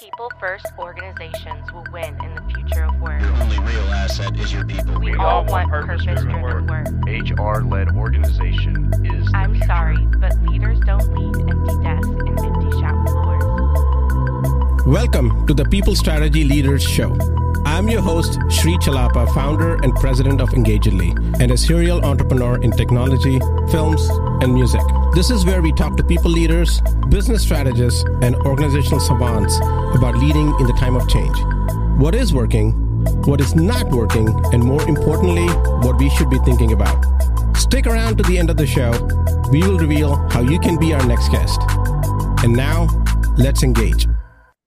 People 0.00 0.30
first 0.38 0.66
organizations 0.78 1.72
will 1.72 1.84
win 1.90 2.16
in 2.22 2.34
the 2.34 2.42
future 2.52 2.84
of 2.84 3.00
work. 3.00 3.18
Your 3.20 3.32
only 3.36 3.58
real 3.60 3.88
asset 3.94 4.38
is 4.38 4.52
your 4.52 4.64
people. 4.66 4.98
We, 5.00 5.12
We 5.12 5.16
all 5.16 5.26
all 5.26 5.44
want 5.46 5.70
want 5.70 5.86
purpose 5.86 6.04
purpose-driven 6.04 6.42
driven 6.42 6.66
work. 6.66 6.88
HR 7.06 7.62
led 7.64 7.96
organization 7.96 8.92
is. 9.06 9.26
I'm 9.32 9.52
future. 9.52 9.66
sorry, 9.66 9.96
but 10.18 10.36
leaders 10.42 10.80
don't 10.80 11.08
lead 11.14 11.36
empty 11.48 11.82
desks 11.82 12.08
and 12.08 12.38
empty 12.38 12.70
shop 12.78 13.08
floors. 13.08 14.86
Welcome 14.86 15.46
to 15.46 15.54
the 15.54 15.64
People 15.64 15.96
Strategy 15.96 16.44
Leaders 16.44 16.82
Show. 16.82 17.16
I'm 17.64 17.88
your 17.88 18.02
host, 18.02 18.38
Sri 18.50 18.76
Chellappa, 18.78 19.32
founder 19.34 19.76
and 19.76 19.94
president 19.94 20.42
of 20.42 20.52
Engagedly, 20.52 21.14
and 21.40 21.50
a 21.52 21.56
serial 21.56 22.04
entrepreneur 22.04 22.60
in 22.60 22.70
technology, 22.70 23.38
films, 23.70 24.06
and 24.42 24.52
music. 24.52 24.82
This 25.16 25.30
is 25.30 25.46
where 25.46 25.62
we 25.62 25.72
talk 25.72 25.96
to 25.96 26.04
people 26.04 26.30
leaders, 26.30 26.82
business 27.08 27.42
strategists, 27.42 28.04
and 28.20 28.36
organizational 28.44 29.00
savants 29.00 29.56
about 29.96 30.14
leading 30.18 30.54
in 30.60 30.66
the 30.66 30.74
time 30.78 30.94
of 30.94 31.08
change. 31.08 31.34
What 31.98 32.14
is 32.14 32.34
working, 32.34 32.72
what 33.24 33.40
is 33.40 33.56
not 33.56 33.88
working, 33.88 34.28
and 34.52 34.62
more 34.62 34.86
importantly, 34.86 35.46
what 35.86 35.96
we 35.96 36.10
should 36.10 36.28
be 36.28 36.38
thinking 36.40 36.72
about. 36.72 37.02
Stick 37.56 37.86
around 37.86 38.18
to 38.18 38.24
the 38.24 38.36
end 38.36 38.50
of 38.50 38.58
the 38.58 38.66
show. 38.66 38.90
We 39.50 39.62
will 39.62 39.78
reveal 39.78 40.16
how 40.32 40.42
you 40.42 40.58
can 40.58 40.78
be 40.78 40.92
our 40.92 41.06
next 41.06 41.30
guest. 41.30 41.62
And 42.44 42.52
now, 42.52 42.86
let's 43.38 43.62
engage. 43.62 44.06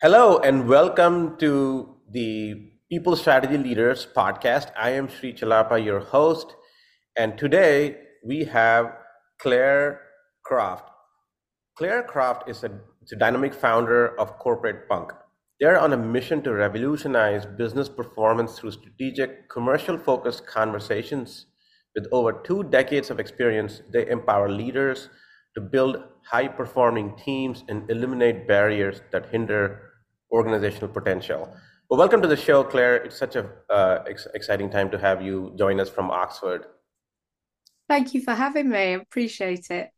Hello, 0.01 0.39
and 0.39 0.67
welcome 0.67 1.37
to 1.37 1.95
the 2.09 2.71
People 2.89 3.15
Strategy 3.15 3.59
Leaders 3.59 4.07
podcast. 4.17 4.71
I 4.75 4.93
am 4.93 5.09
Sri 5.09 5.31
Chellappa, 5.31 5.85
your 5.85 5.99
host, 5.99 6.55
and 7.15 7.37
today 7.37 7.97
we 8.25 8.45
have 8.45 8.91
Claire 9.39 10.08
Croft. 10.49 10.89
Claire 11.77 12.01
Croft 12.01 12.49
is 12.49 12.63
a, 12.63 12.71
a 13.11 13.15
dynamic 13.15 13.53
founder 13.53 14.19
of 14.19 14.39
Corporate 14.39 14.89
Punk. 14.89 15.11
They're 15.59 15.79
on 15.79 15.93
a 15.93 15.97
mission 15.97 16.41
to 16.41 16.53
revolutionize 16.53 17.45
business 17.45 17.87
performance 17.87 18.57
through 18.57 18.71
strategic, 18.71 19.47
commercial 19.47 19.95
focused 19.95 20.47
conversations. 20.47 21.45
With 21.93 22.07
over 22.11 22.31
two 22.33 22.63
decades 22.63 23.11
of 23.11 23.19
experience, 23.19 23.83
they 23.93 24.09
empower 24.09 24.49
leaders 24.49 25.09
to 25.53 25.61
build 25.61 26.03
high 26.23 26.47
performing 26.47 27.15
teams 27.15 27.63
and 27.69 27.87
eliminate 27.91 28.47
barriers 28.47 29.01
that 29.11 29.27
hinder 29.27 29.63
organizational 30.31 30.87
potential. 30.87 31.53
Well, 31.91 31.99
welcome 31.99 32.23
to 32.23 32.27
the 32.27 32.37
show, 32.37 32.63
Claire. 32.63 32.95
It's 32.95 33.19
such 33.19 33.35
a 33.35 33.47
uh, 33.69 34.03
ex- 34.09 34.27
exciting 34.33 34.71
time 34.71 34.89
to 34.89 34.97
have 34.97 35.21
you 35.21 35.53
join 35.59 35.79
us 35.79 35.89
from 35.89 36.09
Oxford. 36.09 36.65
Thank 37.87 38.15
you 38.15 38.21
for 38.21 38.33
having 38.33 38.69
me. 38.69 38.77
I 38.77 39.01
appreciate 39.05 39.69
it. 39.69 39.91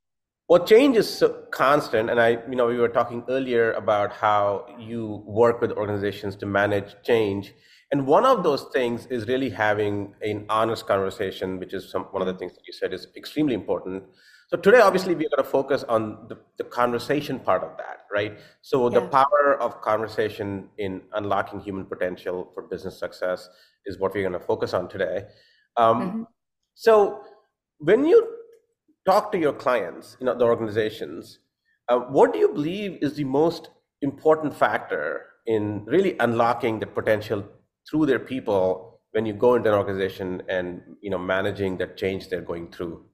Well, 0.52 0.66
change 0.66 0.97
is 0.97 1.09
so 1.09 1.30
constant, 1.49 2.09
and 2.09 2.19
I, 2.19 2.31
you 2.49 2.57
know, 2.57 2.67
we 2.67 2.77
were 2.77 2.89
talking 2.89 3.23
earlier 3.30 3.71
about 3.71 4.11
how 4.11 4.66
you 4.77 5.23
work 5.25 5.61
with 5.61 5.71
organizations 5.71 6.35
to 6.35 6.45
manage 6.45 6.94
change, 7.03 7.53
and 7.89 8.05
one 8.05 8.25
of 8.25 8.44
those 8.44 8.66
things 8.73 9.05
is 9.05 9.29
really 9.29 9.49
having 9.49 10.13
an 10.22 10.45
honest 10.49 10.85
conversation, 10.88 11.57
which 11.57 11.73
is 11.73 11.89
some, 11.89 12.03
one 12.11 12.22
of 12.22 12.27
the 12.27 12.33
things 12.33 12.52
that 12.55 12.67
you 12.67 12.73
said 12.73 12.91
is 12.91 13.07
extremely 13.16 13.53
important. 13.53 14.03
So 14.49 14.57
today, 14.57 14.81
obviously, 14.81 15.16
we're 15.16 15.29
going 15.29 15.45
to 15.45 15.49
focus 15.49 15.85
on 15.88 16.27
the, 16.27 16.38
the 16.57 16.66
conversation 16.66 17.39
part 17.39 17.63
of 17.63 17.77
that, 17.77 17.99
right? 18.11 18.38
So 18.61 18.89
the 18.89 19.03
power 19.07 19.57
of 19.61 19.79
conversation 19.79 20.67
in 20.77 21.02
unlocking 21.13 21.61
human 21.61 21.85
potential 21.85 22.52
for 22.53 22.63
business 22.63 22.99
success 22.99 23.47
is 23.85 23.99
what 23.99 24.13
we're 24.13 24.27
going 24.27 24.38
to 24.38 24.45
focus 24.45 24.73
on 24.73 24.89
today. 24.89 25.27
Um, 25.77 26.02
Mhm. 26.02 26.27
So 26.73 27.23
when 27.77 28.05
you 28.05 28.41
talk 29.05 29.31
to 29.31 29.38
your 29.38 29.53
clients, 29.53 30.17
you 30.19 30.25
know, 30.25 30.38
the 30.38 30.45
organizations, 30.45 31.39
uh, 31.89 31.99
what 31.99 32.33
do 32.33 32.39
you 32.39 32.49
believe 32.49 32.99
is 33.02 33.16
the 33.16 33.23
most 33.23 33.69
important 34.02 34.55
factor 34.55 35.25
in 35.47 35.83
really 35.85 36.16
unlocking 36.19 36.80
the 36.80 36.88
potential 36.88 37.44
through 37.89 38.05
their 38.05 38.19
people 38.19 39.02
when 39.11 39.25
you 39.25 39.33
go 39.33 39.55
into 39.55 39.69
an 39.69 39.77
organization 39.77 40.41
and 40.47 40.81
you 41.01 41.09
know 41.09 41.17
managing 41.17 41.78
that 41.78 41.97
change 41.97 42.29
they're 42.29 42.41
going 42.41 42.72
through? 42.72 43.06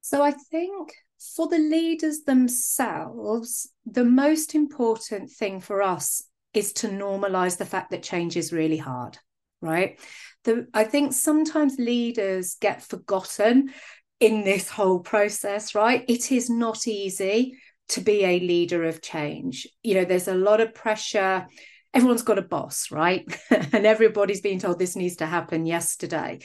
So 0.00 0.22
I 0.22 0.32
think 0.32 0.92
for 1.34 1.48
the 1.48 1.58
leaders 1.58 2.22
themselves, 2.22 3.70
the 3.84 4.04
most 4.04 4.54
important 4.54 5.30
thing 5.30 5.60
for 5.60 5.82
us 5.82 6.24
is 6.54 6.72
to 6.72 6.88
normalize 6.88 7.58
the 7.58 7.66
fact 7.66 7.90
that 7.90 8.02
change 8.02 8.36
is 8.36 8.52
really 8.52 8.78
hard, 8.78 9.18
right? 9.60 10.00
The, 10.44 10.66
I 10.72 10.84
think 10.84 11.12
sometimes 11.12 11.76
leaders 11.78 12.56
get 12.60 12.82
forgotten 12.82 13.72
in 14.20 14.44
this 14.44 14.68
whole 14.68 15.00
process, 15.00 15.74
right? 15.74 16.04
It 16.08 16.32
is 16.32 16.50
not 16.50 16.86
easy 16.86 17.56
to 17.90 18.00
be 18.00 18.24
a 18.24 18.40
leader 18.40 18.84
of 18.84 19.00
change. 19.00 19.66
You 19.82 19.94
know, 19.94 20.04
there's 20.04 20.28
a 20.28 20.34
lot 20.34 20.60
of 20.60 20.74
pressure. 20.74 21.46
Everyone's 21.94 22.22
got 22.22 22.38
a 22.38 22.42
boss, 22.42 22.90
right? 22.90 23.24
and 23.50 23.86
everybody's 23.86 24.40
being 24.40 24.58
told 24.58 24.78
this 24.78 24.96
needs 24.96 25.16
to 25.16 25.26
happen 25.26 25.66
yesterday. 25.66 26.40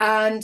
And 0.00 0.42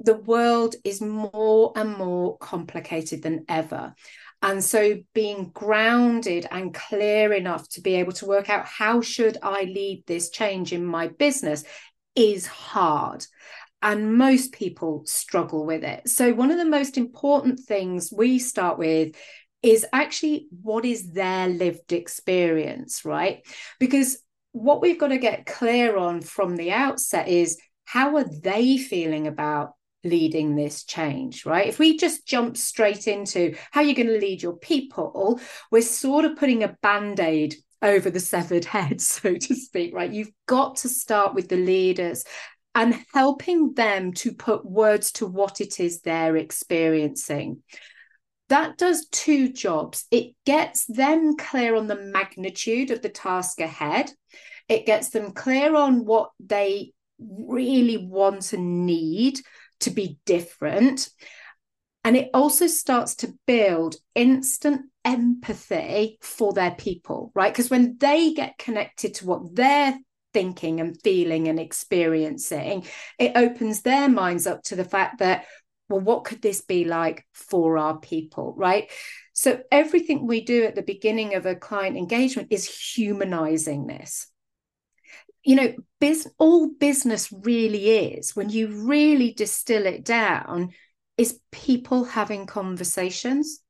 the 0.00 0.16
world 0.16 0.74
is 0.84 1.00
more 1.00 1.72
and 1.76 1.96
more 1.96 2.36
complicated 2.38 3.22
than 3.22 3.44
ever. 3.48 3.94
And 4.42 4.64
so 4.64 4.98
being 5.14 5.50
grounded 5.52 6.46
and 6.50 6.72
clear 6.72 7.32
enough 7.32 7.68
to 7.70 7.82
be 7.82 7.96
able 7.96 8.12
to 8.12 8.26
work 8.26 8.48
out 8.48 8.64
how 8.64 9.02
should 9.02 9.36
I 9.42 9.64
lead 9.64 10.04
this 10.06 10.30
change 10.30 10.72
in 10.72 10.84
my 10.84 11.08
business 11.08 11.64
is 12.16 12.46
hard. 12.46 13.26
And 13.82 14.16
most 14.16 14.52
people 14.52 15.02
struggle 15.06 15.64
with 15.64 15.84
it. 15.84 16.08
So 16.08 16.34
one 16.34 16.50
of 16.50 16.58
the 16.58 16.66
most 16.66 16.98
important 16.98 17.60
things 17.60 18.12
we 18.12 18.38
start 18.38 18.78
with 18.78 19.16
is 19.62 19.86
actually 19.92 20.48
what 20.62 20.84
is 20.84 21.12
their 21.12 21.48
lived 21.48 21.92
experience, 21.92 23.04
right? 23.04 23.46
Because 23.78 24.18
what 24.52 24.80
we've 24.80 24.98
got 24.98 25.08
to 25.08 25.18
get 25.18 25.46
clear 25.46 25.96
on 25.96 26.20
from 26.20 26.56
the 26.56 26.72
outset 26.72 27.28
is 27.28 27.58
how 27.84 28.16
are 28.16 28.24
they 28.24 28.78
feeling 28.78 29.26
about 29.26 29.72
leading 30.04 30.56
this 30.56 30.84
change, 30.84 31.44
right? 31.44 31.66
If 31.66 31.78
we 31.78 31.96
just 31.96 32.26
jump 32.26 32.56
straight 32.56 33.06
into 33.06 33.54
how 33.70 33.82
you're 33.82 33.94
going 33.94 34.06
to 34.06 34.18
lead 34.18 34.42
your 34.42 34.56
people, 34.56 35.40
we're 35.70 35.82
sort 35.82 36.24
of 36.24 36.36
putting 36.36 36.62
a 36.62 36.76
band 36.82 37.20
aid 37.20 37.56
over 37.82 38.10
the 38.10 38.20
severed 38.20 38.64
head, 38.64 39.00
so 39.00 39.34
to 39.34 39.54
speak, 39.54 39.94
right? 39.94 40.12
You've 40.12 40.32
got 40.46 40.76
to 40.76 40.88
start 40.88 41.34
with 41.34 41.48
the 41.48 41.56
leaders 41.56 42.24
and 42.74 42.96
helping 43.12 43.74
them 43.74 44.12
to 44.12 44.32
put 44.32 44.64
words 44.64 45.12
to 45.12 45.26
what 45.26 45.60
it 45.60 45.80
is 45.80 46.00
they're 46.00 46.36
experiencing. 46.36 47.62
That 48.48 48.78
does 48.78 49.06
two 49.10 49.52
jobs. 49.52 50.06
It 50.10 50.34
gets 50.44 50.86
them 50.86 51.36
clear 51.36 51.74
on 51.74 51.86
the 51.86 51.96
magnitude 51.96 52.90
of 52.90 53.02
the 53.02 53.08
task 53.08 53.60
ahead, 53.60 54.10
it 54.68 54.86
gets 54.86 55.10
them 55.10 55.32
clear 55.32 55.74
on 55.74 56.04
what 56.04 56.30
they 56.38 56.92
really 57.18 57.96
want 57.96 58.52
and 58.52 58.86
need 58.86 59.40
to 59.80 59.90
be 59.90 60.18
different. 60.24 61.08
And 62.04 62.16
it 62.16 62.30
also 62.32 62.66
starts 62.66 63.16
to 63.16 63.34
build 63.46 63.96
instant 64.14 64.82
empathy 65.04 66.18
for 66.22 66.52
their 66.52 66.70
people, 66.70 67.32
right? 67.34 67.52
Because 67.52 67.68
when 67.68 67.96
they 67.98 68.32
get 68.32 68.58
connected 68.58 69.14
to 69.14 69.26
what 69.26 69.54
they're 69.54 69.98
thinking 70.32 70.80
and 70.80 71.00
feeling 71.02 71.48
and 71.48 71.58
experiencing, 71.58 72.86
it 73.18 73.32
opens 73.34 73.82
their 73.82 74.08
minds 74.08 74.46
up 74.46 74.62
to 74.64 74.76
the 74.76 74.84
fact 74.84 75.18
that, 75.18 75.44
well, 75.88 76.00
what 76.00 76.24
could 76.24 76.42
this 76.42 76.60
be 76.60 76.84
like 76.84 77.26
for 77.32 77.78
our 77.78 77.98
people, 77.98 78.54
right? 78.56 78.90
So 79.32 79.60
everything 79.72 80.26
we 80.26 80.42
do 80.42 80.64
at 80.64 80.74
the 80.74 80.82
beginning 80.82 81.34
of 81.34 81.46
a 81.46 81.54
client 81.54 81.96
engagement 81.96 82.48
is 82.50 82.94
humanizing 82.94 83.86
this 83.86 84.30
you 85.42 85.56
know 85.56 85.72
biz, 86.00 86.28
all 86.38 86.68
business 86.68 87.32
really 87.32 88.14
is 88.14 88.36
when 88.36 88.50
you 88.50 88.68
really 88.86 89.32
distill 89.32 89.86
it 89.86 90.04
down 90.04 90.70
is 91.16 91.40
people 91.50 92.04
having 92.04 92.46
conversations 92.46 93.60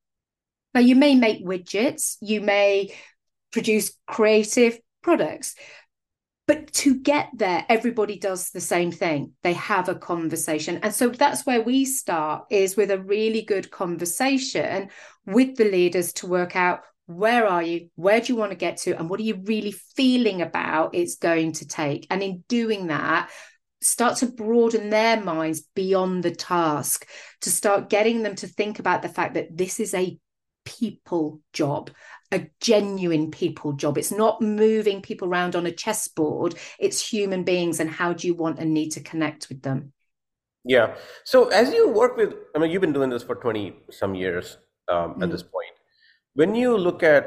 now 0.74 0.80
you 0.80 0.96
may 0.96 1.14
make 1.14 1.44
widgets 1.44 2.16
you 2.20 2.40
may 2.40 2.92
produce 3.52 3.96
creative 4.06 4.78
products 5.02 5.54
but 6.50 6.72
to 6.72 6.96
get 6.96 7.28
there 7.32 7.64
everybody 7.68 8.18
does 8.18 8.50
the 8.50 8.60
same 8.60 8.90
thing. 8.90 9.34
They 9.44 9.52
have 9.52 9.88
a 9.88 9.94
conversation. 9.94 10.80
And 10.82 10.92
so 10.92 11.08
that's 11.08 11.46
where 11.46 11.62
we 11.62 11.84
start 11.84 12.46
is 12.50 12.76
with 12.76 12.90
a 12.90 12.98
really 12.98 13.42
good 13.42 13.70
conversation 13.70 14.88
with 15.24 15.54
the 15.54 15.66
leaders 15.66 16.12
to 16.14 16.26
work 16.26 16.56
out 16.56 16.80
where 17.06 17.46
are 17.46 17.62
you? 17.62 17.90
Where 17.94 18.20
do 18.20 18.32
you 18.32 18.36
want 18.36 18.50
to 18.50 18.56
get 18.56 18.78
to? 18.78 18.98
And 18.98 19.08
what 19.08 19.20
are 19.20 19.24
you 19.24 19.40
really 19.44 19.70
feeling 19.70 20.42
about 20.42 20.92
it's 20.92 21.18
going 21.18 21.52
to 21.52 21.68
take? 21.68 22.08
And 22.10 22.20
in 22.20 22.42
doing 22.48 22.88
that 22.88 23.30
start 23.80 24.16
to 24.16 24.26
broaden 24.26 24.90
their 24.90 25.22
minds 25.22 25.60
beyond 25.76 26.24
the 26.24 26.34
task 26.34 27.06
to 27.42 27.50
start 27.50 27.88
getting 27.88 28.24
them 28.24 28.34
to 28.34 28.48
think 28.48 28.80
about 28.80 29.02
the 29.02 29.08
fact 29.08 29.34
that 29.34 29.56
this 29.56 29.78
is 29.78 29.94
a 29.94 30.18
people 30.64 31.40
job 31.52 31.92
a 32.32 32.48
genuine 32.60 33.30
people 33.30 33.72
job 33.72 33.98
it's 33.98 34.12
not 34.12 34.40
moving 34.40 35.02
people 35.02 35.28
around 35.28 35.56
on 35.56 35.66
a 35.66 35.72
chessboard 35.72 36.54
it's 36.78 37.10
human 37.12 37.44
beings 37.44 37.80
and 37.80 37.90
how 37.90 38.12
do 38.12 38.26
you 38.26 38.34
want 38.34 38.58
and 38.58 38.72
need 38.72 38.90
to 38.90 39.00
connect 39.00 39.48
with 39.48 39.62
them 39.62 39.92
Yeah. 40.64 40.96
So 41.24 41.48
as 41.48 41.72
you 41.72 41.88
work 41.88 42.16
with, 42.16 42.34
I 42.54 42.58
mean, 42.58 42.70
you've 42.70 42.82
been 42.82 42.92
doing 42.92 43.10
this 43.10 43.22
for 43.22 43.34
20 43.34 43.74
some 43.90 44.14
years 44.14 44.58
um, 44.88 45.16
at 45.22 45.28
Mm. 45.28 45.32
this 45.32 45.42
point. 45.42 45.74
When 46.34 46.54
you 46.54 46.76
look 46.76 47.02
at 47.02 47.24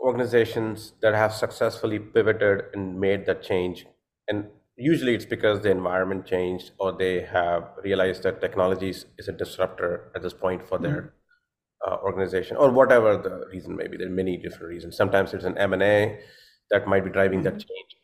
organizations 0.00 0.92
that 1.02 1.14
have 1.14 1.32
successfully 1.32 1.98
pivoted 1.98 2.64
and 2.74 2.98
made 3.00 3.26
that 3.26 3.42
change, 3.42 3.86
and 4.28 4.46
usually 4.76 5.14
it's 5.14 5.24
because 5.26 5.60
the 5.62 5.70
environment 5.70 6.26
changed 6.26 6.72
or 6.78 6.92
they 6.92 7.20
have 7.22 7.70
realized 7.82 8.22
that 8.22 8.40
technology 8.40 8.90
is, 8.90 9.06
is 9.18 9.28
a 9.28 9.32
disruptor 9.32 10.10
at 10.14 10.22
this 10.22 10.34
point 10.34 10.62
for 10.68 10.78
their 10.78 11.12
uh, 11.86 11.96
organization 12.02 12.56
or 12.56 12.70
whatever 12.70 13.16
the 13.16 13.46
reason 13.52 13.76
may 13.76 13.88
be. 13.88 13.96
There 13.96 14.06
are 14.06 14.10
many 14.10 14.36
different 14.36 14.68
reasons. 14.68 14.96
Sometimes 14.96 15.34
it's 15.34 15.44
an 15.44 15.58
M&A 15.58 16.20
that 16.70 16.86
might 16.86 17.04
be 17.04 17.10
driving 17.10 17.42
that 17.42 17.54
change. 17.54 17.96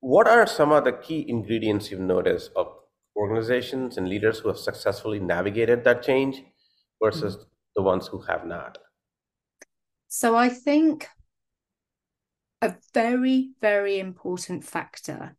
What 0.00 0.28
are 0.28 0.46
some 0.46 0.72
of 0.72 0.84
the 0.84 0.92
key 0.92 1.24
ingredients 1.28 1.90
you've 1.90 2.00
noticed 2.00 2.50
of 2.54 2.68
organizations 3.16 3.96
and 3.96 4.08
leaders 4.08 4.38
who 4.38 4.48
have 4.48 4.58
successfully 4.58 5.18
navigated 5.18 5.82
that 5.84 6.02
change 6.02 6.42
versus 7.02 7.46
the 7.74 7.82
ones 7.82 8.06
who 8.06 8.20
have 8.22 8.46
not? 8.46 8.78
So 10.06 10.36
I 10.36 10.48
think 10.48 11.08
a 12.62 12.74
very, 12.94 13.50
very 13.60 13.98
important 13.98 14.64
factor 14.64 15.36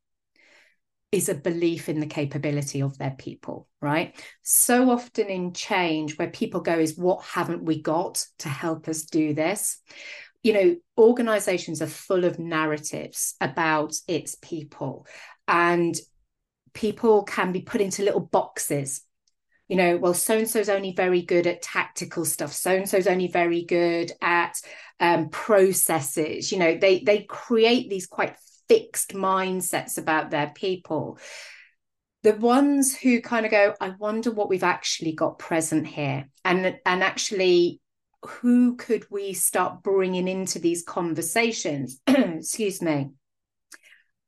is 1.11 1.29
a 1.29 1.35
belief 1.35 1.89
in 1.89 2.00
the 2.00 2.06
capability 2.06 2.81
of 2.81 2.97
their 2.97 3.15
people, 3.17 3.67
right? 3.81 4.15
So 4.44 4.91
often 4.91 5.27
in 5.27 5.53
change, 5.53 6.17
where 6.17 6.29
people 6.29 6.61
go, 6.61 6.77
is 6.77 6.97
what 6.97 7.23
haven't 7.23 7.63
we 7.63 7.81
got 7.81 8.25
to 8.39 8.50
help 8.50 8.88
us 8.88 9.03
do 9.03 9.33
this? 9.33 9.81
You 10.44 10.53
know, 10.53 10.75
organizations 10.97 11.81
are 11.81 11.88
full 11.88 12.25
of 12.25 12.39
narratives 12.39 13.35
about 13.41 13.95
its 14.07 14.35
people, 14.35 15.07
and 15.47 16.00
people 16.73 17.23
can 17.23 17.51
be 17.51 17.61
put 17.61 17.81
into 17.81 18.03
little 18.03 18.21
boxes. 18.21 19.01
You 19.67 19.77
know, 19.77 19.97
well, 19.97 20.13
so 20.13 20.38
and 20.38 20.50
so's 20.50 20.69
only 20.69 20.94
very 20.94 21.21
good 21.21 21.45
at 21.45 21.61
tactical 21.61 22.25
stuff. 22.25 22.53
So 22.53 22.71
and 22.71 22.89
so's 22.89 23.07
only 23.07 23.27
very 23.27 23.63
good 23.65 24.11
at 24.21 24.56
um, 25.00 25.29
processes. 25.29 26.51
You 26.51 26.59
know, 26.59 26.77
they 26.77 27.00
they 27.00 27.23
create 27.23 27.89
these 27.89 28.07
quite 28.07 28.35
fixed 28.69 29.13
mindsets 29.13 29.98
about 29.98 30.30
their 30.30 30.51
people. 30.56 31.18
The 32.24 32.36
ones 32.36 32.95
who 32.95 33.21
kind 33.21 33.45
of 33.45 33.51
go, 33.51 33.74
I 33.81 33.94
wonder 33.98 34.31
what 34.31 34.50
we've 34.50 34.63
actually 34.63 35.13
got 35.13 35.39
present 35.39 35.88
here, 35.88 36.30
and 36.45 36.77
and 36.86 37.04
actually, 37.04 37.81
who 38.24 38.75
could 38.75 39.06
we 39.10 39.33
start 39.33 39.83
bringing 39.83 40.27
into 40.27 40.60
these 40.60 40.83
conversations? 40.83 42.00
Excuse 42.07 42.81
me. 42.81 43.12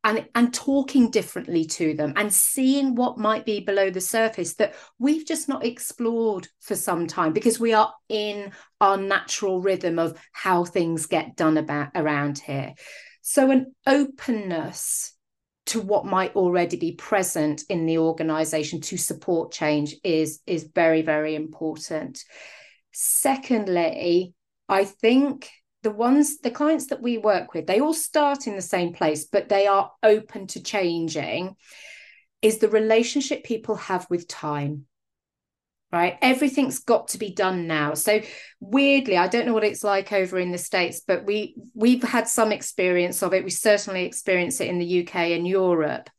And, 0.04 0.28
and 0.34 0.52
talking 0.52 1.12
differently 1.12 1.64
to 1.66 1.94
them 1.94 2.14
and 2.16 2.34
seeing 2.34 2.96
what 2.96 3.20
might 3.20 3.46
be 3.46 3.60
below 3.60 3.92
the 3.92 4.02
surface 4.02 4.56
that 4.56 4.74
we've 4.98 5.28
just 5.28 5.48
not 5.48 5.64
explored 5.64 6.48
for 6.60 6.76
some 6.76 7.06
time 7.06 7.34
because 7.34 7.60
we 7.60 7.74
are 7.74 7.94
in 8.10 8.52
our 8.80 8.98
natural 8.98 9.62
rhythm 9.62 10.00
of 10.00 10.20
how 10.32 10.66
things 10.66 11.06
get 11.06 11.36
done 11.36 11.56
about 11.58 11.90
around 11.94 12.40
here 12.40 12.74
so, 13.22 13.52
an 13.52 13.76
openness 13.86 15.14
to 15.68 15.80
what 15.80 16.06
might 16.06 16.36
already 16.36 16.76
be 16.76 16.94
present 16.94 17.64
in 17.70 17.86
the 17.86 18.00
organization 18.00 18.82
to 18.82 18.98
support 18.98 19.54
change 19.54 19.96
is, 20.04 20.40
is 20.48 20.70
very, 20.74 21.02
very 21.02 21.36
important. 21.36 22.24
Secondly, 22.92 24.34
I 24.68 24.86
think 24.86 25.50
the 25.84 25.92
ones, 25.92 26.40
the 26.40 26.52
clients 26.52 26.88
that 26.88 27.02
we 27.02 27.18
work 27.18 27.54
with, 27.54 27.68
they 27.68 27.80
all 27.80 27.94
start 27.94 28.48
in 28.48 28.56
the 28.56 28.62
same 28.62 28.94
place, 28.94 29.26
but 29.26 29.50
they 29.50 29.68
are 29.68 29.92
open 30.04 30.48
to 30.48 30.64
changing. 30.64 31.56
Is 32.42 32.58
the 32.58 32.70
relationship 32.70 33.44
people 33.44 33.76
have 33.76 34.08
with 34.10 34.28
time 34.28 34.88
right? 35.92 36.18
Everything's 36.22 36.80
got 36.80 37.10
to 37.10 37.18
be 37.18 37.34
done 37.34 37.68
now. 37.68 37.94
So 37.94 38.22
weirdly 38.64 39.18
i 39.18 39.28
don't 39.28 39.48
know 39.48 39.54
what 39.54 39.64
it's 39.64 39.84
like 39.84 40.14
over 40.14 40.38
in 40.38 40.52
the 40.52 40.58
states 40.58 41.02
but 41.08 41.26
we 41.26 41.56
we've 41.74 42.04
had 42.04 42.28
some 42.28 42.52
experience 42.52 43.24
of 43.24 43.34
it. 43.34 43.44
We 43.44 43.50
certainly 43.50 44.06
experience 44.06 44.62
it 44.62 44.70
in 44.70 44.80
the 44.80 45.02
uk 45.04 45.16
and 45.16 45.48
europe. 45.48 46.10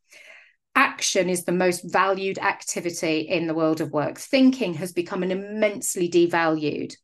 Action 0.75 1.29
is 1.29 1.45
the 1.45 1.53
most 1.53 1.83
valued 1.85 2.39
activity 2.39 3.21
in 3.21 3.47
the 3.47 3.55
world 3.55 3.83
of 3.83 3.93
work. 3.93 4.19
Thinking 4.19 4.75
has 4.75 4.93
become 4.93 5.23
an 5.23 5.31
immensely 5.31 6.09
devalued 6.11 6.95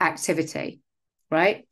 activity 0.00 0.82
right? 1.32 1.66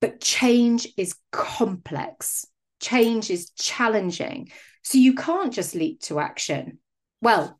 But 0.00 0.20
change 0.20 0.86
is 0.96 1.16
complex. 1.32 2.46
Change 2.80 3.28
is 3.30 3.50
challenging. 3.50 4.50
So 4.82 4.98
you 4.98 5.14
can't 5.14 5.52
just 5.52 5.74
leap 5.74 6.00
to 6.02 6.20
action. 6.20 6.78
Well 7.20 7.58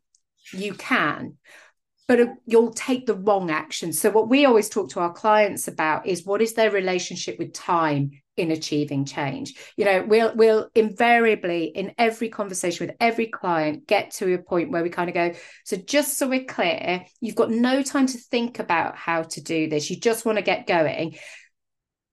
you 0.53 0.73
can 0.73 1.37
but 2.07 2.19
you'll 2.45 2.71
take 2.71 3.05
the 3.05 3.15
wrong 3.15 3.49
action. 3.49 3.91
So 3.91 4.11
what 4.11 4.29
we 4.29 4.45
always 4.45 4.69
talk 4.69 4.89
to 4.91 4.99
our 4.99 5.11
clients 5.11 5.67
about 5.67 6.05
is 6.05 6.25
what 6.25 6.41
is 6.41 6.53
their 6.53 6.69
relationship 6.69 7.39
with 7.39 7.53
time 7.53 8.11
in 8.37 8.51
achieving 8.51 9.05
change? 9.05 9.55
You 9.75 9.85
know 9.85 10.05
we'll 10.07 10.35
we'll 10.35 10.69
invariably 10.75 11.65
in 11.65 11.93
every 11.97 12.29
conversation 12.29 12.85
with 12.85 12.95
every 12.99 13.27
client 13.27 13.87
get 13.87 14.11
to 14.11 14.33
a 14.33 14.37
point 14.37 14.71
where 14.71 14.83
we 14.83 14.89
kind 14.89 15.09
of 15.09 15.15
go 15.15 15.33
so 15.63 15.77
just 15.77 16.17
so 16.17 16.27
we're 16.27 16.43
clear 16.43 17.05
you've 17.21 17.35
got 17.35 17.49
no 17.49 17.81
time 17.81 18.05
to 18.07 18.17
think 18.17 18.59
about 18.59 18.95
how 18.95 19.23
to 19.23 19.41
do 19.41 19.69
this. 19.69 19.89
You 19.89 19.99
just 19.99 20.25
want 20.25 20.37
to 20.37 20.43
get 20.43 20.67
going 20.67 21.17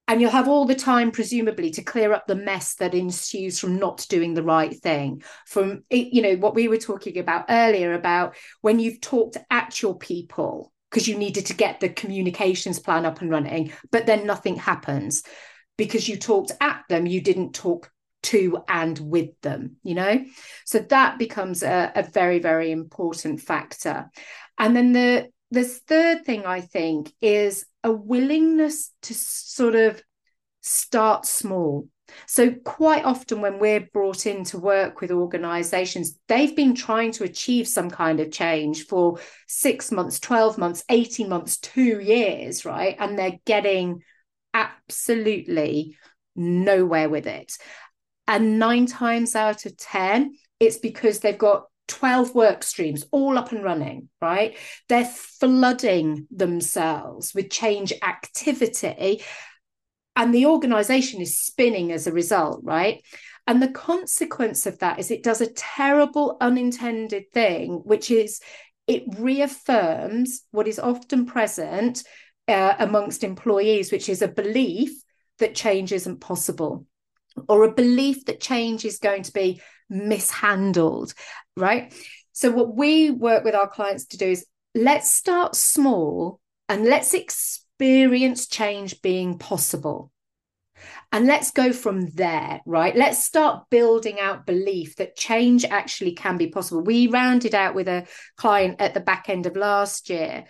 and 0.09 0.21
you'll 0.21 0.31
have 0.31 0.49
all 0.49 0.65
the 0.65 0.75
time 0.75 1.11
presumably 1.11 1.71
to 1.71 1.83
clear 1.83 2.13
up 2.13 2.27
the 2.27 2.35
mess 2.35 2.75
that 2.77 2.95
ensues 2.95 3.59
from 3.59 3.79
not 3.79 4.05
doing 4.09 4.35
the 4.35 4.43
right 4.43 4.75
thing. 4.75 5.23
From 5.47 5.85
you 5.91 6.23
know 6.23 6.37
what 6.37 6.55
we 6.55 6.69
were 6.69 6.79
talking 6.79 7.19
about 7.19 7.47
earlier 7.49 7.95
about 7.95 8.37
when 8.61 8.79
you've 8.79 9.01
talked 9.01 9.37
at 9.51 9.81
your 9.81 9.97
people 9.97 10.73
because 10.91 11.09
you 11.09 11.17
needed 11.17 11.47
to 11.47 11.55
get 11.55 11.81
the 11.81 11.89
communications 11.89 12.79
plan 12.79 13.07
up 13.07 13.21
and 13.21 13.31
running 13.31 13.73
but 13.91 14.07
then 14.07 14.27
nothing 14.27 14.57
happens. 14.57 15.23
Because 15.79 16.09
you 16.09 16.19
talked 16.19 16.53
at 16.61 16.83
them 16.89 17.07
you 17.07 17.21
didn't 17.21 17.55
talk 17.55 17.91
to 18.25 18.59
and 18.69 18.99
with 18.99 19.41
them 19.41 19.77
you 19.83 19.95
know? 19.95 20.25
So 20.67 20.81
that 20.81 21.19
becomes 21.19 21.63
a, 21.63 21.93
a 21.95 22.03
very 22.03 22.41
very 22.41 22.73
important 22.73 23.41
factor. 23.41 24.11
And 24.59 24.77
then 24.77 24.93
the 24.93 25.29
this 25.53 25.79
third 25.87 26.25
thing 26.25 26.45
I 26.45 26.61
think 26.61 27.13
is 27.21 27.67
a 27.85 27.93
willingness 27.93 28.91
to 29.03 29.15
sort 29.15 29.75
of 29.75 30.03
start 30.61 31.27
small. 31.27 31.89
So, 32.27 32.51
quite 32.51 33.05
often, 33.05 33.41
when 33.41 33.59
we're 33.59 33.89
brought 33.93 34.27
in 34.27 34.45
to 34.45 34.59
work 34.59 35.01
with 35.01 35.11
organizations, 35.11 36.19
they've 36.29 36.55
been 36.55 36.75
trying 36.75 37.13
to 37.13 37.25
achieve 37.25 37.67
some 37.67 37.91
kind 37.91 38.21
of 38.21 38.31
change 38.31 38.87
for 38.87 39.19
six 39.49 39.91
months, 39.91 40.21
12 40.21 40.59
months, 40.59 40.85
18 40.91 41.29
months, 41.29 41.59
two 41.59 42.01
years, 42.01 42.65
right? 42.65 42.97
And 42.99 43.19
they're 43.19 43.39
getting 43.47 44.03
absolutely 44.53 45.97
nowhere 46.37 47.09
with 47.09 47.27
it. 47.27 47.57
And 48.29 48.59
nine 48.59 48.87
times 48.87 49.35
out 49.35 49.67
of 49.67 49.77
10, 49.77 50.35
it's 50.61 50.79
because 50.79 51.21
they've 51.21 51.37
got 51.37 51.65
12 51.93 52.35
work 52.35 52.63
streams 52.63 53.05
all 53.11 53.37
up 53.37 53.53
and 53.53 53.63
running, 53.63 54.09
right? 54.21 54.57
They're 54.89 55.05
flooding 55.05 56.27
themselves 56.31 57.35
with 57.35 57.51
change 57.51 57.93
activity. 58.03 59.23
And 60.17 60.35
the 60.35 60.47
organization 60.47 61.21
is 61.21 61.37
spinning 61.37 61.93
as 61.93 62.07
a 62.07 62.13
result, 62.13 62.61
right? 62.63 63.03
And 63.47 63.61
the 63.61 63.71
consequence 63.71 64.65
of 64.65 64.79
that 64.79 64.99
is 64.99 65.11
it 65.11 65.23
does 65.23 65.43
a 65.43 65.53
terrible 65.53 66.39
unintended 66.41 67.31
thing, 67.31 67.83
which 67.85 68.11
is 68.11 68.41
it 68.87 69.05
reaffirms 69.19 70.43
what 70.51 70.67
is 70.69 70.79
often 70.79 71.27
present 71.27 72.05
uh, 72.49 72.75
amongst 72.79 73.23
employees, 73.23 73.93
which 73.93 74.09
is 74.09 74.23
a 74.23 74.29
belief 74.29 74.93
that 75.41 75.55
change 75.55 75.93
isn't 75.93 76.21
possible 76.21 76.87
or 77.49 77.65
a 77.65 77.73
belief 77.73 78.25
that 78.27 78.41
change 78.41 78.85
is 78.85 78.99
going 78.99 79.23
to 79.23 79.33
be 79.33 79.61
mishandled, 79.93 81.15
right? 81.57 81.95
So, 82.33 82.51
what 82.51 82.75
we 82.75 83.11
work 83.11 83.45
with 83.45 83.55
our 83.55 83.69
clients 83.69 84.07
to 84.07 84.19
do 84.19 84.27
is 84.27 84.47
let's 84.75 85.11
start 85.11 85.55
small 85.55 86.41
and 86.69 86.85
let's 86.85 87.15
experience 87.15 88.47
change 88.47 89.03
being 89.03 89.39
possible. 89.39 90.11
And 91.13 91.27
let's 91.27 91.51
go 91.51 91.73
from 91.73 92.09
there, 92.11 92.61
right? 92.65 92.97
Let's 92.97 93.23
start 93.23 93.69
building 93.71 94.19
out 94.19 94.47
belief 94.47 94.97
that 94.97 95.15
change 95.15 95.65
actually 95.65 96.13
can 96.13 96.39
be 96.39 96.49
possible. 96.49 96.83
We 96.83 97.07
rounded 97.07 97.55
out 97.55 97.75
with 97.75 97.87
a 97.87 98.07
client 98.37 98.81
at 98.81 98.95
the 98.95 99.01
back 99.01 99.29
end 99.29 99.47
of 99.47 99.55
last 99.55 100.09
year, 100.09 100.47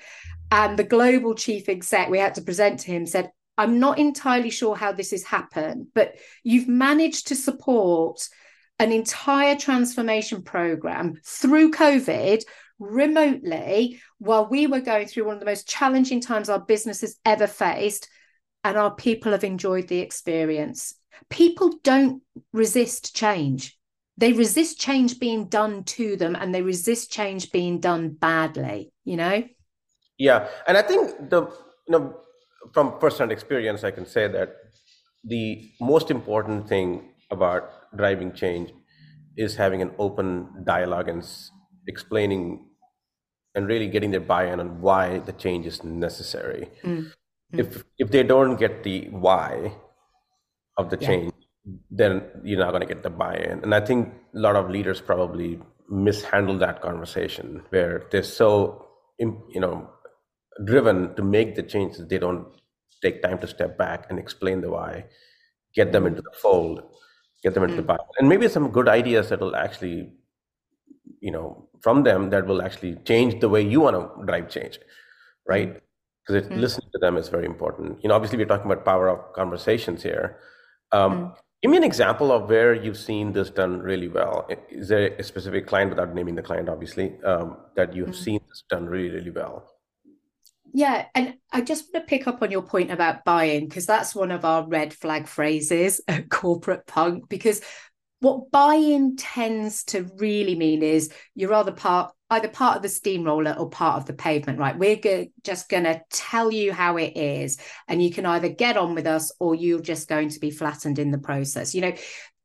and 0.50 0.78
the 0.78 0.84
global 0.84 1.34
chief 1.34 1.68
exec, 1.68 2.08
we 2.08 2.18
had 2.18 2.36
to 2.36 2.42
present 2.42 2.80
to 2.80 2.92
him, 2.92 3.06
said, 3.06 3.30
I'm 3.58 3.80
not 3.80 3.98
entirely 3.98 4.50
sure 4.50 4.76
how 4.76 4.92
this 4.92 5.10
has 5.10 5.24
happened, 5.24 5.88
but 5.94 6.16
you've 6.42 6.68
managed 6.68 7.28
to 7.28 7.34
support 7.34 8.28
an 8.82 8.90
entire 8.90 9.54
transformation 9.54 10.42
program 10.42 11.14
through 11.24 11.70
COVID 11.70 12.42
remotely 12.80 14.00
while 14.18 14.48
we 14.48 14.66
were 14.66 14.80
going 14.80 15.06
through 15.06 15.24
one 15.24 15.34
of 15.34 15.40
the 15.40 15.46
most 15.46 15.68
challenging 15.68 16.20
times 16.20 16.48
our 16.48 16.58
business 16.58 17.00
has 17.02 17.16
ever 17.24 17.46
faced. 17.46 18.08
And 18.64 18.76
our 18.76 18.92
people 18.92 19.30
have 19.32 19.44
enjoyed 19.44 19.86
the 19.86 20.00
experience. 20.00 20.94
People 21.30 21.78
don't 21.84 22.22
resist 22.52 23.14
change. 23.14 23.78
They 24.18 24.32
resist 24.32 24.80
change 24.80 25.20
being 25.20 25.48
done 25.48 25.84
to 25.84 26.16
them 26.16 26.34
and 26.34 26.52
they 26.52 26.62
resist 26.62 27.12
change 27.12 27.52
being 27.52 27.78
done 27.78 28.10
badly, 28.10 28.92
you 29.04 29.16
know? 29.16 29.44
Yeah. 30.18 30.48
And 30.66 30.76
I 30.76 30.82
think 30.82 31.30
the, 31.30 31.42
you 31.42 31.52
know, 31.88 32.16
from 32.72 32.98
personal 32.98 33.30
experience, 33.30 33.84
I 33.84 33.92
can 33.92 34.06
say 34.06 34.26
that 34.26 34.56
the 35.22 35.70
most 35.80 36.10
important 36.10 36.68
thing 36.68 37.10
about 37.30 37.70
driving 37.96 38.32
change 38.32 38.72
is 39.36 39.56
having 39.56 39.82
an 39.82 39.92
open 39.98 40.64
dialogue 40.64 41.08
and 41.08 41.24
explaining 41.86 42.66
and 43.54 43.66
really 43.66 43.88
getting 43.88 44.10
their 44.10 44.20
buy-in 44.20 44.60
on 44.60 44.80
why 44.80 45.18
the 45.18 45.32
change 45.32 45.66
is 45.66 45.82
necessary. 45.84 46.70
Mm. 46.82 47.12
If 47.52 47.84
if 47.98 48.10
they 48.10 48.22
don't 48.22 48.56
get 48.56 48.82
the 48.82 49.08
why 49.10 49.74
of 50.78 50.88
the 50.88 50.98
yeah. 51.00 51.06
change, 51.06 51.32
then 51.90 52.22
you're 52.42 52.58
not 52.58 52.70
going 52.70 52.80
to 52.80 52.86
get 52.86 53.02
the 53.02 53.10
buy-in. 53.10 53.60
And 53.62 53.74
I 53.74 53.80
think 53.80 54.08
a 54.34 54.38
lot 54.38 54.56
of 54.56 54.70
leaders 54.70 55.00
probably 55.00 55.60
mishandle 55.90 56.58
that 56.58 56.80
conversation 56.80 57.62
where 57.68 58.06
they're 58.10 58.22
so 58.22 58.88
you 59.18 59.60
know 59.60 59.88
driven 60.64 61.14
to 61.14 61.22
make 61.22 61.54
the 61.54 61.62
changes 61.62 62.06
they 62.08 62.18
don't 62.18 62.46
take 63.02 63.22
time 63.22 63.38
to 63.38 63.46
step 63.46 63.76
back 63.76 64.06
and 64.08 64.18
explain 64.18 64.60
the 64.60 64.70
why 64.70 65.04
get 65.74 65.92
them 65.92 66.06
into 66.06 66.22
the 66.22 66.32
fold 66.40 66.82
get 67.42 67.54
them 67.54 67.62
into 67.64 67.74
mm. 67.74 67.78
the 67.78 67.82
buy 67.82 67.98
and 68.18 68.28
maybe 68.28 68.48
some 68.48 68.70
good 68.70 68.88
ideas 68.88 69.28
that 69.28 69.40
will 69.40 69.56
actually 69.56 70.12
you 71.20 71.30
know 71.30 71.68
from 71.80 72.02
them 72.04 72.30
that 72.30 72.46
will 72.46 72.62
actually 72.62 72.94
change 73.04 73.40
the 73.40 73.48
way 73.48 73.60
you 73.60 73.80
want 73.80 73.96
to 73.96 74.24
drive 74.26 74.48
change 74.48 74.78
right 75.46 75.80
because 76.26 76.46
mm. 76.46 76.60
listening 76.60 76.88
to 76.92 76.98
them 76.98 77.16
is 77.16 77.28
very 77.28 77.46
important 77.46 77.98
you 78.02 78.08
know 78.08 78.14
obviously 78.14 78.38
we're 78.38 78.46
talking 78.46 78.70
about 78.70 78.84
power 78.84 79.08
of 79.08 79.32
conversations 79.34 80.02
here 80.02 80.38
um, 80.92 81.12
mm. 81.12 81.36
give 81.62 81.70
me 81.70 81.76
an 81.76 81.84
example 81.84 82.30
of 82.30 82.48
where 82.48 82.74
you've 82.74 82.98
seen 82.98 83.32
this 83.32 83.50
done 83.50 83.80
really 83.80 84.08
well 84.08 84.48
is 84.70 84.88
there 84.88 85.14
a 85.18 85.22
specific 85.22 85.66
client 85.66 85.90
without 85.90 86.14
naming 86.14 86.34
the 86.34 86.42
client 86.42 86.68
obviously 86.68 87.12
um, 87.24 87.56
that 87.76 87.94
you've 87.94 88.10
mm. 88.10 88.24
seen 88.24 88.40
this 88.48 88.62
done 88.68 88.86
really 88.86 89.10
really 89.10 89.30
well 89.30 89.71
yeah, 90.72 91.06
and 91.14 91.34
I 91.52 91.60
just 91.60 91.92
want 91.92 92.04
to 92.04 92.08
pick 92.08 92.26
up 92.26 92.42
on 92.42 92.50
your 92.50 92.62
point 92.62 92.90
about 92.90 93.24
buy-in 93.24 93.68
because 93.68 93.86
that's 93.86 94.14
one 94.14 94.30
of 94.30 94.44
our 94.44 94.66
red 94.66 94.94
flag 94.94 95.26
phrases 95.26 96.00
at 96.08 96.30
corporate 96.30 96.86
punk. 96.86 97.28
Because 97.28 97.60
what 98.20 98.50
buy-in 98.50 99.16
tends 99.16 99.84
to 99.84 100.08
really 100.16 100.54
mean 100.54 100.82
is 100.82 101.12
you're 101.34 101.52
either 101.54 101.72
part 101.72 102.12
either 102.30 102.48
part 102.48 102.76
of 102.76 102.82
the 102.82 102.88
steamroller 102.88 103.54
or 103.58 103.68
part 103.68 103.98
of 103.98 104.06
the 104.06 104.14
pavement, 104.14 104.58
right? 104.58 104.78
We're 104.78 104.96
go- 104.96 105.26
just 105.44 105.68
going 105.68 105.84
to 105.84 106.00
tell 106.08 106.50
you 106.50 106.72
how 106.72 106.96
it 106.96 107.14
is, 107.14 107.58
and 107.88 108.02
you 108.02 108.10
can 108.10 108.24
either 108.24 108.48
get 108.48 108.78
on 108.78 108.94
with 108.94 109.06
us 109.06 109.30
or 109.38 109.54
you're 109.54 109.82
just 109.82 110.08
going 110.08 110.30
to 110.30 110.40
be 110.40 110.50
flattened 110.50 110.98
in 110.98 111.10
the 111.10 111.18
process. 111.18 111.74
You 111.74 111.82
know, 111.82 111.94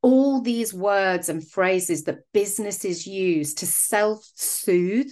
all 0.01 0.41
these 0.41 0.73
words 0.73 1.29
and 1.29 1.47
phrases 1.47 2.03
that 2.03 2.19
businesses 2.33 3.07
use 3.07 3.53
to 3.55 3.65
self-soothe 3.65 5.11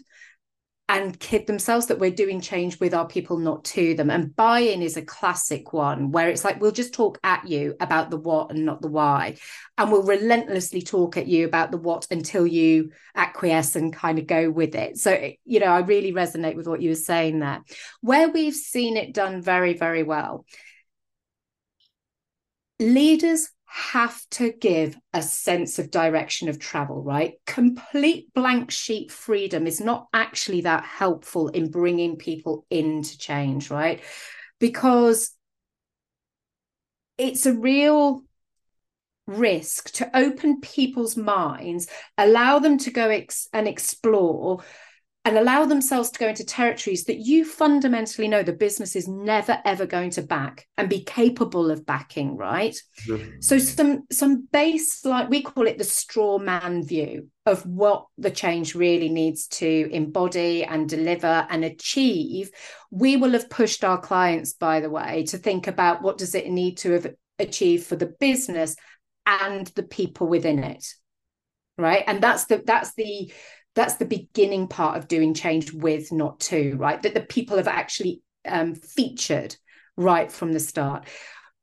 and 0.88 1.20
kid 1.20 1.48
themselves 1.48 1.88
that 1.88 1.98
we're 1.98 2.12
doing 2.12 2.40
change 2.40 2.80
with 2.80 2.94
our 2.94 3.08
people, 3.08 3.40
not 3.40 3.66
to 3.66 3.96
them. 3.96 4.12
And 4.12 4.36
buy 4.36 4.60
in 4.60 4.84
is 4.84 4.98
a 4.98 5.02
classic 5.02 5.74
one 5.74 6.12
where 6.12 6.30
it's 6.30 6.44
like, 6.44 6.62
we'll 6.62 6.72
just 6.72 6.94
talk 6.94 7.18
at 7.24 7.48
you 7.48 7.76
about 7.80 8.12
the 8.12 8.18
what 8.18 8.52
and 8.52 8.66
not 8.66 8.82
the 8.82 8.88
why. 8.88 9.38
And 9.80 9.92
we'll 9.92 10.04
relentlessly 10.04 10.84
talk 10.84 11.18
at 11.18 11.28
you 11.28 11.46
about 11.48 11.72
the 11.72 11.78
what 11.78 12.06
until 12.12 12.46
you 12.46 12.92
acquiesce 13.16 13.76
and 13.76 13.92
kind 13.92 14.20
of 14.20 14.28
go 14.28 14.52
with 14.52 14.76
it. 14.76 14.98
So, 14.98 15.32
you 15.44 15.60
know, 15.60 15.68
I 15.68 15.80
really 15.80 16.14
resonate 16.14 16.56
with 16.56 16.68
what 16.68 16.84
you 16.84 16.90
were 16.90 16.96
saying 16.96 17.40
there. 17.40 17.64
Where 18.02 18.30
we've 18.30 18.54
seen 18.54 18.96
it 18.96 19.14
done 19.14 19.42
very, 19.42 19.74
very 19.74 20.04
well, 20.04 20.46
leaders 22.80 23.50
have 23.66 24.22
to 24.32 24.52
give 24.52 24.98
a 25.14 25.22
sense 25.22 25.80
of 25.80 25.92
direction 25.92 26.50
of 26.50 26.60
travel, 26.60 27.02
right? 27.04 27.34
Complete 27.46 28.34
blank 28.34 28.72
sheet 28.72 29.12
freedom 29.12 29.68
is 29.68 29.82
not 29.82 30.08
actually 30.14 30.62
that 30.62 30.84
helpful 30.84 31.50
in 31.50 31.72
bringing 31.72 32.16
people 32.18 32.66
into 32.70 33.18
change, 33.18 33.70
right? 33.70 34.02
Because 34.60 35.32
it's 37.18 37.46
a 37.46 37.54
real 37.54 38.24
risk 39.28 39.92
to 39.94 40.18
open 40.18 40.62
people's 40.62 41.18
minds, 41.18 41.88
allow 42.18 42.60
them 42.60 42.78
to 42.78 42.92
go 42.92 43.10
ex- 43.10 43.48
and 43.54 43.68
explore 43.68 44.64
and 45.26 45.40
allow 45.40 45.66
themselves 45.66 46.12
to 46.12 46.20
go 46.20 46.28
into 46.28 46.46
territories 46.46 47.06
that 47.06 47.18
you 47.18 47.44
fundamentally 47.44 48.28
know 48.28 48.44
the 48.44 48.54
business 48.54 48.96
is 48.96 49.08
never 49.08 49.58
ever 49.66 49.86
going 49.88 50.12
to 50.12 50.22
back 50.22 50.68
and 50.78 50.88
be 50.88 51.04
capable 51.04 51.72
of 51.72 51.86
backing 51.86 52.38
right 52.38 52.78
mm-hmm. 53.08 53.42
so 53.42 53.58
some 53.58 54.04
some 54.12 54.48
base 54.54 55.04
like 55.04 55.30
we 55.30 55.42
call 55.42 55.68
it 55.68 55.78
the 55.78 55.84
straw 55.84 56.38
man 56.38 56.86
view 56.86 57.28
of 57.48 57.66
what 57.66 58.06
the 58.18 58.32
change 58.32 58.76
really 58.76 59.10
needs 59.10 59.48
to 59.48 59.90
embody 59.92 60.64
and 60.64 60.88
deliver 60.88 61.48
and 61.50 61.66
achieve 61.66 62.52
we 62.92 63.18
will 63.18 63.32
have 63.32 63.50
pushed 63.50 63.84
our 63.84 64.00
clients 64.00 64.54
by 64.54 64.80
the 64.80 64.90
way 64.90 65.24
to 65.24 65.38
think 65.38 65.68
about 65.68 66.02
what 66.04 66.18
does 66.18 66.36
it 66.36 66.48
need 66.48 66.78
to 66.78 66.92
have 66.92 67.08
achieved 67.40 67.86
for 67.86 67.96
the 67.96 68.14
business 68.20 68.76
and 69.26 69.68
the 69.68 69.84
people 69.84 70.28
within 70.28 70.64
it 70.64 70.86
right 71.78 72.04
and 72.06 72.22
that's 72.22 72.46
the 72.46 72.62
that's 72.66 72.94
the 72.94 73.32
that's 73.76 73.96
the 73.96 74.06
beginning 74.06 74.68
part 74.68 74.98
of 74.98 75.08
doing 75.08 75.34
change 75.34 75.72
with 75.74 76.12
not 76.12 76.40
to 76.42 76.76
right? 76.78 77.02
That 77.02 77.14
the 77.14 77.22
people 77.22 77.58
have 77.58 77.68
actually 77.68 78.22
um, 78.48 78.76
featured 78.76 79.56
right 79.98 80.32
from 80.32 80.54
the 80.54 80.60
start. 80.60 81.08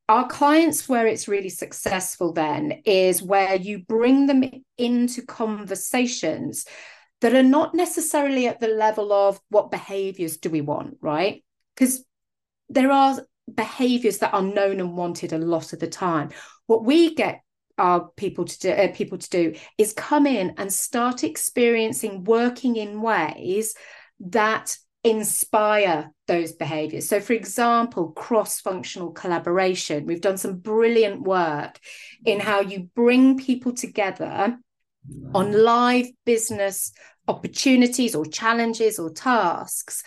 Our 0.08 0.26
clients 0.28 0.88
where 0.88 1.06
it's 1.06 1.28
really 1.28 1.48
successful 1.48 2.32
then 2.32 2.82
is 2.84 3.22
where 3.22 3.56
you 3.56 3.80
bring 3.80 4.26
them 4.26 4.44
into 4.76 5.22
conversations 5.24 6.66
that 7.20 7.34
are 7.34 7.42
not 7.42 7.74
necessarily 7.74 8.48
at 8.48 8.60
the 8.60 8.68
level 8.68 9.12
of 9.12 9.40
what 9.48 9.70
behaviors 9.70 10.36
do 10.36 10.50
we 10.50 10.60
want 10.60 10.98
right? 11.00 11.42
Because 11.74 12.04
there 12.68 12.90
are 12.90 13.22
behaviors 13.52 14.18
that 14.18 14.34
are 14.34 14.42
known 14.42 14.80
and 14.80 14.96
wanted 14.96 15.32
a 15.32 15.38
lot 15.38 15.72
of 15.72 15.78
the 15.78 15.86
time. 15.86 16.30
What 16.66 16.84
we 16.84 17.14
get 17.14 17.42
our 17.82 18.08
people 18.16 18.44
to 18.44 18.58
do, 18.60 18.70
uh, 18.70 18.92
people 18.92 19.18
to 19.18 19.28
do 19.28 19.54
is 19.76 19.92
come 19.92 20.26
in 20.26 20.54
and 20.56 20.72
start 20.72 21.24
experiencing 21.24 22.22
working 22.22 22.76
in 22.76 23.02
ways 23.02 23.74
that 24.20 24.76
inspire 25.02 26.12
those 26.28 26.52
behaviors. 26.52 27.08
So, 27.08 27.18
for 27.20 27.32
example, 27.32 28.12
cross 28.12 28.60
functional 28.60 29.10
collaboration. 29.10 30.06
We've 30.06 30.20
done 30.20 30.38
some 30.38 30.58
brilliant 30.58 31.22
work 31.22 31.80
in 32.24 32.38
how 32.38 32.60
you 32.60 32.88
bring 32.94 33.36
people 33.36 33.72
together 33.72 34.56
on 35.34 35.52
live 35.52 36.06
business 36.24 36.92
opportunities 37.26 38.14
or 38.14 38.24
challenges 38.24 39.00
or 39.00 39.10
tasks 39.10 40.04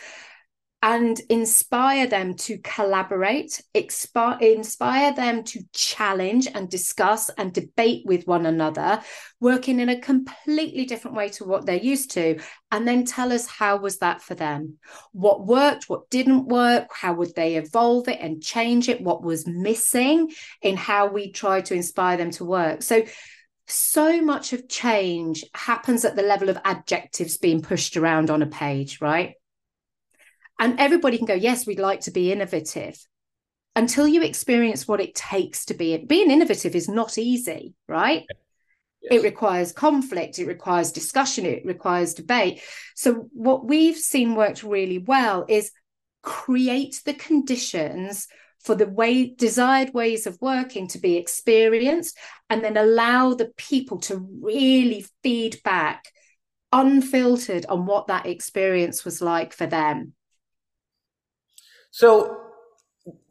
and 0.85 1.19
inspire 1.31 2.05
them 2.05 2.35
to 2.35 2.59
collaborate, 2.59 3.59
inspire 3.73 5.13
them 5.15 5.43
to 5.43 5.59
challenge 5.73 6.47
and 6.53 6.69
discuss 6.69 7.31
and 7.39 7.51
debate 7.51 8.03
with 8.05 8.27
one 8.27 8.45
another, 8.45 9.01
working 9.39 9.79
in 9.79 9.89
a 9.89 9.99
completely 9.99 10.85
different 10.85 11.17
way 11.17 11.27
to 11.27 11.43
what 11.43 11.65
they're 11.65 11.75
used 11.75 12.11
to, 12.11 12.39
and 12.71 12.87
then 12.87 13.03
tell 13.03 13.33
us 13.33 13.47
how 13.47 13.77
was 13.77 13.97
that 13.97 14.21
for 14.21 14.35
them? 14.35 14.77
What 15.11 15.47
worked, 15.47 15.89
what 15.89 16.07
didn't 16.11 16.45
work, 16.45 16.89
how 16.93 17.15
would 17.15 17.33
they 17.33 17.55
evolve 17.55 18.07
it 18.07 18.19
and 18.21 18.43
change 18.43 18.87
it, 18.87 19.01
what 19.01 19.23
was 19.23 19.47
missing 19.47 20.31
in 20.61 20.77
how 20.77 21.07
we 21.07 21.31
try 21.31 21.61
to 21.61 21.73
inspire 21.73 22.17
them 22.17 22.29
to 22.31 22.45
work. 22.45 22.83
So 22.83 23.05
so 23.67 24.21
much 24.21 24.53
of 24.53 24.69
change 24.69 25.43
happens 25.55 26.05
at 26.05 26.15
the 26.15 26.21
level 26.21 26.49
of 26.49 26.59
adjectives 26.63 27.37
being 27.37 27.63
pushed 27.63 27.97
around 27.97 28.29
on 28.29 28.43
a 28.43 28.45
page, 28.45 29.01
right? 29.01 29.33
And 30.59 30.79
everybody 30.79 31.17
can 31.17 31.25
go, 31.25 31.33
yes, 31.33 31.67
we'd 31.67 31.79
like 31.79 32.01
to 32.01 32.11
be 32.11 32.31
innovative. 32.31 32.97
Until 33.75 34.07
you 34.07 34.23
experience 34.23 34.87
what 34.87 35.01
it 35.01 35.15
takes 35.15 35.65
to 35.65 35.73
be 35.73 35.97
being 35.97 36.31
innovative 36.31 36.75
is 36.75 36.87
not 36.87 37.17
easy, 37.17 37.73
right? 37.89 38.25
Yes. 39.01 39.19
It 39.19 39.23
requires 39.23 39.73
conflict, 39.73 40.39
it 40.39 40.47
requires 40.47 40.93
discussion, 40.93 41.45
it 41.45 41.65
requires 41.65 42.13
debate. 42.13 42.61
So, 42.95 43.27
what 43.33 43.65
we've 43.65 43.97
seen 43.97 44.35
worked 44.35 44.63
really 44.63 44.99
well 44.99 45.45
is 45.49 45.71
create 46.23 47.01
the 47.05 47.13
conditions 47.13 48.27
for 48.61 48.73
the 48.73 48.87
way 48.87 49.27
desired 49.27 49.93
ways 49.93 50.25
of 50.25 50.41
working 50.41 50.87
to 50.87 50.97
be 50.97 51.17
experienced 51.17 52.17
and 52.49 52.63
then 52.63 52.77
allow 52.77 53.35
the 53.35 53.51
people 53.57 53.99
to 53.99 54.27
really 54.41 55.05
feed 55.21 55.61
back 55.63 56.05
unfiltered 56.71 57.67
on 57.67 57.85
what 57.85 58.07
that 58.07 58.25
experience 58.25 59.05
was 59.05 59.21
like 59.21 59.53
for 59.53 59.67
them 59.67 60.14
so, 61.95 62.41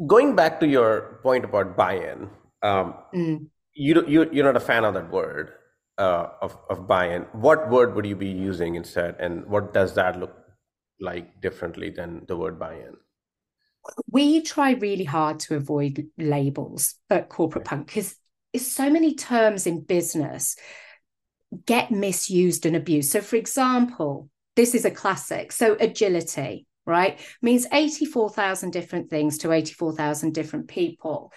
going 0.07 0.35
back 0.35 0.59
to 0.61 0.67
your 0.67 1.21
point 1.23 1.45
about 1.45 1.77
buy-in, 1.77 2.31
um, 2.63 2.95
mm. 3.15 3.47
you 3.75 4.03
you 4.09 4.27
you're 4.33 4.47
not 4.47 4.57
a 4.57 4.67
fan 4.69 4.87
of 4.87 4.95
that 4.95 5.11
word 5.11 5.53
uh, 5.99 6.29
of 6.41 6.57
of 6.71 6.87
buy-in. 6.87 7.27
What 7.33 7.69
word 7.69 7.95
would 7.95 8.07
you 8.07 8.17
be 8.17 8.31
using 8.31 8.77
instead, 8.77 9.17
and 9.21 9.45
what 9.45 9.75
does 9.75 9.93
that 9.97 10.19
look 10.19 10.35
like 10.99 11.43
differently 11.43 11.91
than 11.91 12.25
the 12.27 12.39
word 12.39 12.59
buy-in? 12.59 12.97
We 14.11 14.41
try 14.41 14.71
really 14.71 15.05
hard 15.05 15.41
to 15.41 15.57
avoid 15.57 16.07
labels 16.17 16.95
at 17.11 17.29
corporate 17.29 17.67
punk 17.67 17.89
because 17.89 18.17
it's 18.55 18.67
so 18.67 18.89
many 18.89 19.15
terms 19.15 19.67
in 19.67 19.83
business 19.83 20.57
get 21.67 21.91
misused 21.91 22.65
and 22.65 22.77
abused. 22.77 23.13
So, 23.13 23.21
for 23.21 23.37
example, 23.37 24.31
this 24.57 24.75
is 24.75 24.87
a 24.87 24.91
classic. 24.91 25.53
So, 25.53 25.77
agility 25.79 26.67
right? 26.87 27.19
Means 27.43 27.67
84,000 27.73 28.71
different 28.71 29.11
things 29.11 29.39
to 29.39 29.53
84,000 29.53 30.33
different 30.33 30.69
people. 30.69 31.33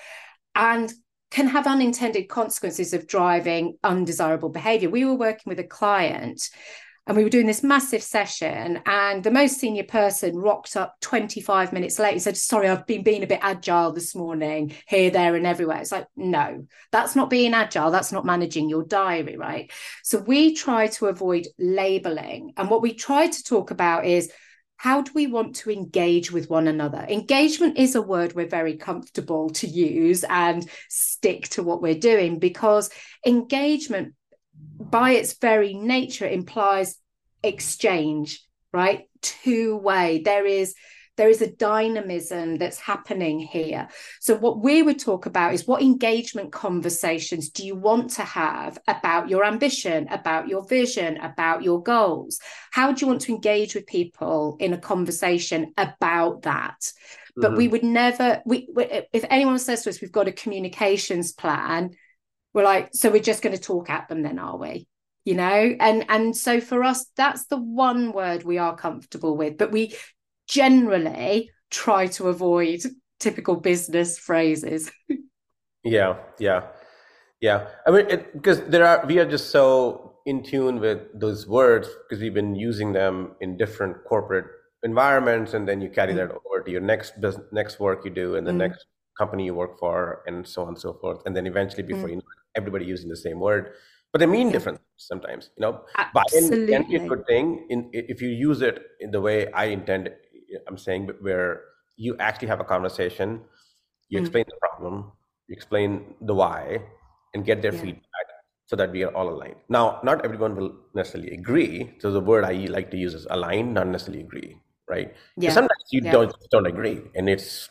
And 0.56 0.92
can 1.30 1.48
have 1.48 1.68
unintended 1.68 2.30
consequences 2.30 2.94
of 2.94 3.08
driving 3.08 3.78
undesirable 3.84 4.50
behavior. 4.50 4.90
We 4.90 5.06
were 5.06 5.16
working 5.16 5.44
with 5.46 5.60
a 5.60 5.64
client 5.64 6.50
and 7.08 7.16
we 7.16 7.24
were 7.24 7.30
doing 7.30 7.48
this 7.48 7.64
massive 7.64 8.04
session 8.04 8.82
and 8.86 9.24
the 9.24 9.32
most 9.32 9.60
senior 9.60 9.84
person 9.84 10.36
rocked 10.36 10.76
up 10.76 10.96
25 11.02 11.72
minutes 11.72 12.00
late 12.00 12.12
and 12.12 12.22
said 12.22 12.38
sorry 12.38 12.68
i've 12.68 12.86
been 12.86 13.04
being 13.04 13.24
a 13.24 13.28
bit 13.28 13.40
agile 13.42 13.94
this 13.94 14.14
morning 14.14 14.74
here 14.88 15.10
there 15.10 15.36
and 15.36 15.48
everywhere 15.48 15.80
it's 15.80 15.92
like 15.92 16.08
no 16.16 16.66
that's 16.92 17.16
not 17.16 17.30
being 17.30 17.54
agile 17.54 17.92
that's 17.92 18.12
not 18.12 18.26
managing 18.26 18.70
your 18.70 18.84
diary 18.84 19.38
right 19.38 19.72
so 20.04 20.20
we 20.20 20.54
try 20.54 20.88
to 20.88 21.08
avoid 21.08 21.48
labeling 21.58 22.54
and 22.58 22.70
what 22.70 22.82
we 22.82 22.94
try 22.94 23.28
to 23.28 23.44
talk 23.44 23.72
about 23.72 24.06
is 24.06 24.32
how 24.78 25.02
do 25.02 25.12
we 25.14 25.28
want 25.28 25.56
to 25.58 25.72
engage 25.72 26.32
with 26.32 26.50
one 26.50 26.68
another? 26.68 27.06
Engagement 27.10 27.78
is 27.78 27.96
a 27.96 28.02
word 28.02 28.34
we're 28.34 28.48
very 28.48 28.78
comfortable 28.78 29.50
to 29.50 29.68
use 29.68 30.24
and 30.30 30.70
stick 30.88 31.50
to 31.50 31.64
what 31.64 31.82
we're 31.82 31.96
doing 31.96 32.40
because 32.40 32.90
engagement 33.26 34.14
by 34.80 35.12
its 35.12 35.34
very 35.34 35.74
nature 35.74 36.28
implies 36.28 36.98
exchange 37.44 38.44
right 38.74 39.08
two 39.22 39.78
way 39.78 40.22
there 40.24 40.46
is 40.46 40.76
there 41.18 41.30
is 41.30 41.42
a 41.42 41.52
dynamism 41.52 42.58
that's 42.58 42.80
happening 42.80 43.40
here. 43.40 43.88
So 44.22 44.36
what 44.36 44.62
we 44.62 44.84
would 44.84 45.00
talk 45.00 45.26
about 45.26 45.54
is 45.54 45.68
what 45.68 45.82
engagement 45.82 46.52
conversations 46.52 47.50
do 47.50 47.66
you 47.66 47.76
want 47.76 48.12
to 48.12 48.24
have 48.24 48.78
about 48.88 49.28
your 49.28 49.44
ambition 49.44 50.08
about 50.10 50.48
your 50.48 50.66
vision 50.66 51.18
about 51.18 51.64
your 51.64 51.82
goals? 51.82 52.40
How 52.72 52.92
do 52.92 53.04
you 53.04 53.08
want 53.08 53.22
to 53.22 53.34
engage 53.34 53.74
with 53.76 53.88
people 53.88 54.58
in 54.60 54.74
a 54.74 54.78
conversation 54.78 55.74
about 55.78 56.44
that? 56.44 56.92
But 57.36 57.50
mm-hmm. 57.50 57.58
we 57.58 57.68
would 57.68 57.84
never 57.84 58.42
we 58.46 58.70
if 59.12 59.26
anyone 59.30 59.60
says 59.60 59.84
to 59.84 59.90
us 59.90 60.02
we've 60.02 60.12
got 60.12 60.28
a 60.28 60.32
communications 60.32 61.34
plan 61.34 61.92
we're 62.54 62.64
like 62.64 62.90
so 62.94 63.12
we're 63.12 63.22
just 63.22 63.44
going 63.44 63.56
to 63.56 63.62
talk 63.62 63.90
at 63.90 64.08
them 64.08 64.22
then 64.22 64.40
are 64.40 64.58
we? 64.58 64.88
You 65.26 65.36
know? 65.36 65.76
And 65.80 66.06
and 66.10 66.38
so 66.38 66.62
for 66.62 66.84
us 66.84 67.06
that's 67.16 67.48
the 67.48 67.58
one 67.58 68.12
word 68.12 68.44
we 68.44 68.60
are 68.60 68.76
comfortable 68.76 69.36
with 69.36 69.58
but 69.58 69.72
we 69.72 69.96
generally 70.48 71.50
try 71.70 72.08
to 72.08 72.28
avoid 72.28 72.80
typical 73.20 73.56
business 73.56 74.18
phrases 74.18 74.92
yeah 75.84 76.18
yeah 76.40 76.62
yeah 77.42 77.68
i 77.86 77.92
mean 77.92 78.06
because 78.34 78.62
there 78.68 78.86
are 78.86 79.06
we 79.06 79.20
are 79.20 79.30
just 79.30 79.50
so 79.50 80.14
in 80.26 80.44
tune 80.44 80.80
with 80.80 81.00
those 81.14 81.48
words 81.48 81.88
because 82.08 82.22
we've 82.22 82.34
been 82.34 82.56
using 82.56 82.94
them 82.94 83.32
in 83.42 83.58
different 83.58 83.96
corporate 84.06 84.46
environments 84.84 85.54
and 85.54 85.68
then 85.68 85.82
you 85.82 85.90
carry 85.90 86.14
mm. 86.14 86.18
that 86.18 86.32
over 86.32 86.62
to 86.64 86.72
your 86.72 86.82
next 86.82 87.20
business 87.20 87.46
next 87.52 87.80
work 87.80 88.06
you 88.06 88.12
do 88.12 88.36
and 88.36 88.46
the 88.46 88.52
mm. 88.52 88.58
next 88.58 88.86
company 89.18 89.46
you 89.46 89.54
work 89.56 89.80
for 89.80 90.22
and 90.28 90.46
so 90.48 90.62
on 90.62 90.70
and 90.70 90.80
so 90.80 90.94
forth 90.94 91.20
and 91.26 91.36
then 91.36 91.48
eventually 91.48 91.84
before 91.84 92.08
mm. 92.08 92.12
you 92.12 92.16
know 92.18 92.38
everybody 92.58 92.86
using 92.86 93.08
the 93.08 93.16
same 93.16 93.40
word, 93.40 93.72
but 94.12 94.20
they 94.20 94.26
mean 94.26 94.52
different 94.52 94.82
sometimes. 94.98 95.52
You 95.58 95.62
know, 95.62 95.82
Absolutely. 95.96 96.74
can 96.74 96.90
be 96.90 96.96
a 96.96 97.08
good 97.08 97.26
thing 97.28 97.68
in 97.70 97.90
if 97.94 98.22
you 98.22 98.30
use 98.30 98.62
it 98.62 98.82
in 99.00 99.12
the 99.12 99.22
way 99.22 99.52
I 99.54 99.66
intend. 99.66 100.10
I'm 100.68 100.78
saying 100.78 101.10
where 101.22 101.62
you 101.96 102.16
actually 102.20 102.48
have 102.48 102.60
a 102.60 102.64
conversation, 102.64 103.42
you 104.10 104.20
mm. 104.20 104.22
explain 104.22 104.46
the 104.48 104.56
problem, 104.62 105.12
you 105.48 105.54
explain 105.54 106.16
the 106.22 106.34
why, 106.34 106.82
and 107.34 107.46
get 107.46 107.62
their 107.62 107.74
yeah. 107.74 107.82
feedback 107.82 108.28
so 108.68 108.76
that 108.76 108.92
we 108.92 109.04
are 109.04 109.14
all 109.16 109.30
aligned. 109.30 109.56
Now, 109.70 110.00
not 110.04 110.24
everyone 110.26 110.56
will 110.56 110.76
necessarily 110.94 111.32
agree. 111.32 111.96
So 112.00 112.12
the 112.12 112.20
word 112.20 112.44
I 112.44 112.54
like 112.70 112.92
to 112.92 112.98
use 112.98 113.14
is 113.14 113.26
align, 113.30 113.74
not 113.74 113.88
necessarily 113.88 114.24
agree, 114.24 114.58
right? 114.90 115.14
Yeah. 115.38 115.52
Sometimes 115.52 115.84
you 115.92 116.02
yeah. 116.04 116.12
don't 116.12 116.34
don't 116.52 116.68
agree, 116.68 117.02
and 117.16 117.30
it's 117.30 117.70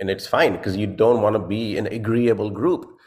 and 0.00 0.10
it's 0.10 0.26
fine 0.26 0.52
because 0.52 0.76
you 0.76 0.86
don't 0.86 1.22
want 1.22 1.34
to 1.34 1.40
be 1.40 1.76
an 1.76 1.86
agreeable 1.86 2.50
group 2.50 2.98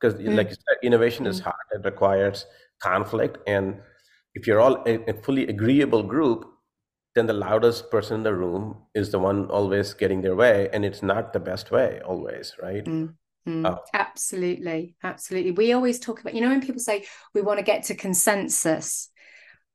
because 0.00 0.18
mm. 0.18 0.34
like 0.36 0.48
you 0.48 0.54
said 0.54 0.76
innovation 0.82 1.24
mm. 1.24 1.28
is 1.28 1.40
hard 1.40 1.66
it 1.72 1.84
requires 1.84 2.46
conflict 2.80 3.38
and 3.46 3.80
if 4.34 4.46
you're 4.46 4.60
all 4.60 4.82
a, 4.86 5.10
a, 5.10 5.14
fully 5.22 5.46
agreeable 5.48 6.02
group 6.02 6.46
then 7.18 7.26
the 7.26 7.32
loudest 7.32 7.90
person 7.90 8.16
in 8.16 8.22
the 8.22 8.34
room 8.34 8.76
is 8.94 9.10
the 9.10 9.18
one 9.18 9.50
always 9.50 9.92
getting 9.94 10.22
their 10.22 10.36
way 10.36 10.68
and 10.72 10.84
it's 10.84 11.02
not 11.02 11.32
the 11.32 11.40
best 11.40 11.70
way 11.70 12.00
always 12.06 12.54
right 12.62 12.84
mm. 12.84 13.14
Oh. 13.48 13.78
Absolutely, 13.94 14.94
absolutely. 15.02 15.52
We 15.52 15.72
always 15.72 15.98
talk 15.98 16.20
about, 16.20 16.34
you 16.34 16.42
know, 16.42 16.50
when 16.50 16.60
people 16.60 16.80
say 16.80 17.06
we 17.34 17.40
want 17.40 17.58
to 17.58 17.64
get 17.64 17.84
to 17.84 17.94
consensus, 17.94 19.08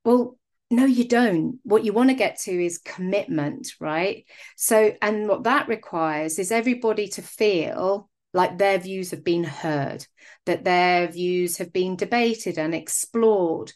well, 0.04 0.38
no, 0.70 0.84
you 0.84 1.06
don't. 1.06 1.58
What 1.62 1.84
you 1.84 1.92
want 1.92 2.10
to 2.10 2.14
get 2.16 2.38
to 2.42 2.52
is 2.52 2.78
commitment, 2.78 3.74
right? 3.80 4.24
So, 4.56 4.92
and 5.02 5.28
what 5.28 5.44
that 5.44 5.68
requires 5.68 6.38
is 6.38 6.50
everybody 6.50 7.08
to 7.08 7.22
feel 7.22 8.08
like 8.32 8.58
their 8.58 8.78
views 8.78 9.10
have 9.10 9.24
been 9.24 9.44
heard, 9.44 10.06
that 10.46 10.64
their 10.64 11.06
views 11.08 11.58
have 11.58 11.72
been 11.72 11.96
debated 11.96 12.58
and 12.58 12.74
explored. 12.74 13.72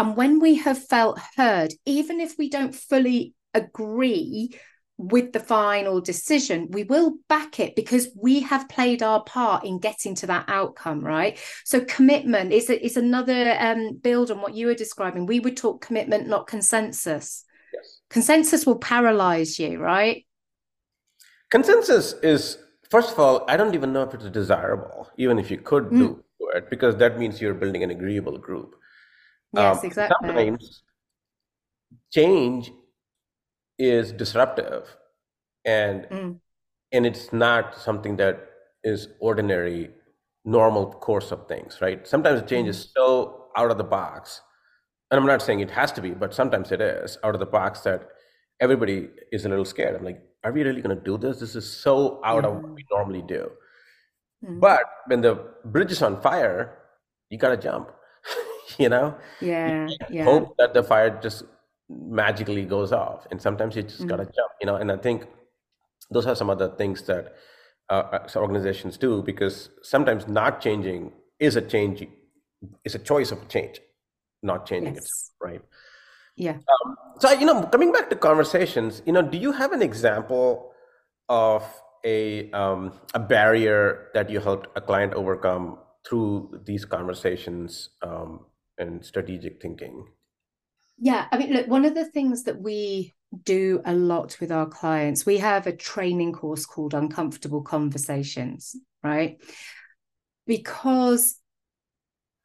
And 0.00 0.16
when 0.16 0.40
we 0.40 0.54
have 0.54 0.82
felt 0.82 1.20
heard, 1.36 1.74
even 1.84 2.20
if 2.20 2.38
we 2.38 2.48
don't 2.48 2.74
fully 2.74 3.34
agree 3.52 4.58
with 4.96 5.34
the 5.34 5.40
final 5.40 6.00
decision, 6.00 6.68
we 6.70 6.84
will 6.84 7.16
back 7.28 7.60
it 7.60 7.76
because 7.76 8.08
we 8.16 8.40
have 8.40 8.66
played 8.70 9.02
our 9.02 9.22
part 9.22 9.66
in 9.66 9.78
getting 9.78 10.14
to 10.14 10.26
that 10.28 10.46
outcome, 10.48 11.04
right? 11.04 11.38
So 11.66 11.84
commitment 11.84 12.50
is 12.50 12.70
is 12.70 12.96
another 12.96 13.54
um, 13.60 13.98
build 14.02 14.30
on 14.30 14.40
what 14.40 14.54
you 14.54 14.68
were 14.68 14.74
describing. 14.74 15.26
We 15.26 15.38
would 15.38 15.58
talk 15.58 15.84
commitment, 15.84 16.26
not 16.26 16.46
consensus. 16.46 17.44
Yes. 17.74 18.00
Consensus 18.08 18.64
will 18.64 18.78
paralyze 18.78 19.58
you, 19.58 19.78
right? 19.78 20.24
Consensus 21.50 22.14
is 22.22 22.56
first 22.88 23.12
of 23.12 23.18
all, 23.18 23.44
I 23.48 23.58
don't 23.58 23.74
even 23.74 23.92
know 23.92 24.04
if 24.04 24.14
it's 24.14 24.30
desirable, 24.30 25.10
even 25.18 25.38
if 25.38 25.50
you 25.50 25.58
could 25.58 25.90
mm. 25.90 25.98
do 25.98 26.24
it, 26.54 26.70
because 26.70 26.96
that 26.96 27.18
means 27.18 27.38
you're 27.38 27.52
building 27.52 27.82
an 27.82 27.90
agreeable 27.90 28.38
group. 28.38 28.79
Yes, 29.52 29.78
um, 29.78 29.84
exactly. 29.84 30.28
Sometimes 30.28 30.82
change 32.12 32.72
is 33.78 34.12
disruptive, 34.12 34.96
and 35.64 36.04
mm. 36.04 36.40
and 36.92 37.06
it's 37.06 37.32
not 37.32 37.76
something 37.76 38.16
that 38.16 38.48
is 38.84 39.08
ordinary, 39.20 39.90
normal 40.44 40.92
course 40.92 41.32
of 41.32 41.48
things, 41.48 41.78
right? 41.80 42.06
Sometimes 42.06 42.48
change 42.48 42.66
mm. 42.66 42.70
is 42.70 42.90
so 42.96 43.46
out 43.56 43.70
of 43.70 43.78
the 43.78 43.84
box, 43.84 44.40
and 45.10 45.18
I'm 45.18 45.26
not 45.26 45.42
saying 45.42 45.60
it 45.60 45.70
has 45.72 45.90
to 45.92 46.02
be, 46.02 46.10
but 46.10 46.34
sometimes 46.34 46.70
it 46.70 46.80
is 46.80 47.18
out 47.24 47.34
of 47.34 47.40
the 47.40 47.46
box 47.46 47.80
that 47.80 48.08
everybody 48.60 49.08
is 49.32 49.44
a 49.44 49.48
little 49.48 49.64
scared. 49.64 49.96
I'm 49.96 50.04
like, 50.04 50.22
are 50.44 50.52
we 50.52 50.62
really 50.62 50.82
going 50.82 50.96
to 50.96 51.02
do 51.02 51.18
this? 51.18 51.40
This 51.40 51.56
is 51.56 51.70
so 51.70 52.20
out 52.24 52.44
mm. 52.44 52.48
of 52.48 52.62
what 52.62 52.74
we 52.74 52.84
normally 52.90 53.22
do. 53.22 53.50
Mm. 54.44 54.60
But 54.60 54.82
when 55.06 55.20
the 55.20 55.46
bridge 55.64 55.92
is 55.92 56.02
on 56.02 56.20
fire, 56.20 56.78
you 57.30 57.38
got 57.38 57.50
to 57.50 57.56
jump, 57.56 57.90
you 58.84 58.88
know? 58.88 59.16
Yeah. 59.40 59.88
yeah. 60.08 60.24
Hope 60.24 60.56
that 60.58 60.74
the 60.74 60.82
fire 60.82 61.18
just 61.22 61.44
magically 61.88 62.64
goes 62.64 62.92
off. 62.92 63.26
And 63.30 63.40
sometimes 63.40 63.76
you 63.76 63.82
just 63.82 64.02
mm. 64.02 64.08
got 64.08 64.16
to 64.16 64.24
jump, 64.24 64.52
you 64.60 64.66
know? 64.66 64.76
And 64.76 64.90
I 64.90 64.96
think 64.96 65.26
those 66.10 66.26
are 66.26 66.34
some 66.34 66.50
of 66.50 66.58
the 66.58 66.70
things 66.70 67.02
that 67.02 67.34
uh, 67.88 68.20
uh 68.26 68.28
organizations 68.36 68.96
do 68.96 69.22
because 69.22 69.70
sometimes 69.82 70.28
not 70.28 70.60
changing 70.60 71.12
is 71.38 71.56
a 71.56 71.62
change, 71.62 72.06
is 72.84 72.94
a 72.94 72.98
choice 72.98 73.32
of 73.32 73.42
a 73.42 73.46
change, 73.46 73.80
not 74.42 74.66
changing 74.66 74.94
yes. 74.94 75.04
it, 75.04 75.44
right? 75.44 75.62
Yeah. 76.36 76.52
Um, 76.52 76.96
so, 77.18 77.30
you 77.32 77.44
know, 77.44 77.62
coming 77.64 77.92
back 77.92 78.08
to 78.10 78.16
conversations, 78.16 79.02
you 79.04 79.12
know, 79.12 79.22
do 79.22 79.36
you 79.36 79.52
have 79.52 79.72
an 79.72 79.82
example 79.82 80.72
of 81.28 81.62
a 82.04 82.50
um, 82.52 82.92
a 83.14 83.18
barrier 83.18 84.08
that 84.14 84.30
you 84.30 84.40
helped 84.40 84.68
a 84.76 84.80
client 84.80 85.12
overcome 85.14 85.78
through 86.06 86.60
these 86.64 86.84
conversations 86.84 87.90
um, 88.02 88.46
and 88.80 89.04
strategic 89.04 89.60
thinking? 89.62 90.06
Yeah, 90.98 91.26
I 91.30 91.38
mean, 91.38 91.52
look, 91.52 91.68
one 91.68 91.84
of 91.84 91.94
the 91.94 92.04
things 92.04 92.44
that 92.44 92.60
we 92.60 93.14
do 93.44 93.80
a 93.84 93.94
lot 93.94 94.36
with 94.40 94.50
our 94.50 94.66
clients, 94.66 95.24
we 95.24 95.38
have 95.38 95.66
a 95.66 95.76
training 95.76 96.32
course 96.32 96.66
called 96.66 96.94
Uncomfortable 96.94 97.62
Conversations, 97.62 98.74
right? 99.02 99.38
Because 100.46 101.38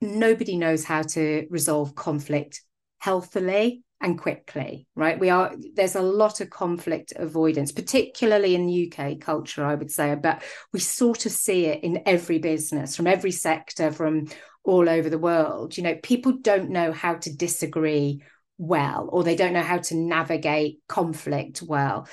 nobody 0.02 0.58
knows 0.58 0.84
how 0.84 1.02
to 1.02 1.48
resolve 1.50 1.95
conflict 1.95 2.62
healthily 3.00 3.84
and 4.06 4.20
quickly 4.20 4.88
right? 4.96 5.20
We 5.20 5.30
are 5.30 5.54
there's 5.74 5.96
a 5.96 6.02
lot 6.02 6.39
of 6.39 6.50
conflict 6.50 7.12
avoidance 7.15 7.72
particularly 7.72 8.56
in 8.56 8.88
uk 8.88 9.20
culture 9.20 9.65
i 9.65 9.76
would 9.76 9.91
say 9.91 10.15
but 10.15 10.44
we 10.72 10.80
sort 10.80 11.26
of 11.26 11.32
see 11.32 11.65
it 11.65 11.84
in 11.84 12.04
every 12.06 12.39
business 12.39 12.96
from 12.96 13.08
every 13.08 13.32
sector 13.32 13.91
from 13.91 14.28
all 14.65 14.89
over 14.89 15.10
the 15.10 15.18
world. 15.18 15.78
You 15.78 15.84
know 15.84 15.96
people 15.96 16.34
don't 16.34 16.70
know 16.70 16.91
how 16.91 17.15
to 17.15 17.36
disagree 17.36 18.22
well 18.58 19.10
or 19.12 19.24
they 19.24 19.36
don't 19.36 19.54
know 19.54 19.62
how 19.62 19.78
to 19.78 19.96
navigate 19.96 20.80
conflict 20.88 21.62
well. 21.62 22.08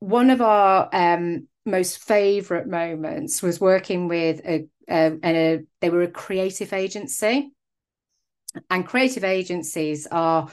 One 0.00 0.30
of 0.30 0.40
our 0.40 0.88
um, 0.92 1.48
most 1.64 2.02
favorite 2.02 2.66
moments 2.66 3.42
was 3.42 3.60
working 3.60 4.08
with 4.08 4.40
a, 4.44 4.66
a, 4.88 5.18
a 5.24 5.60
they 5.80 5.90
were 5.90 6.02
a 6.02 6.10
creative 6.10 6.72
agency. 6.72 7.50
And 8.70 8.86
creative 8.86 9.24
agencies 9.24 10.06
are 10.06 10.48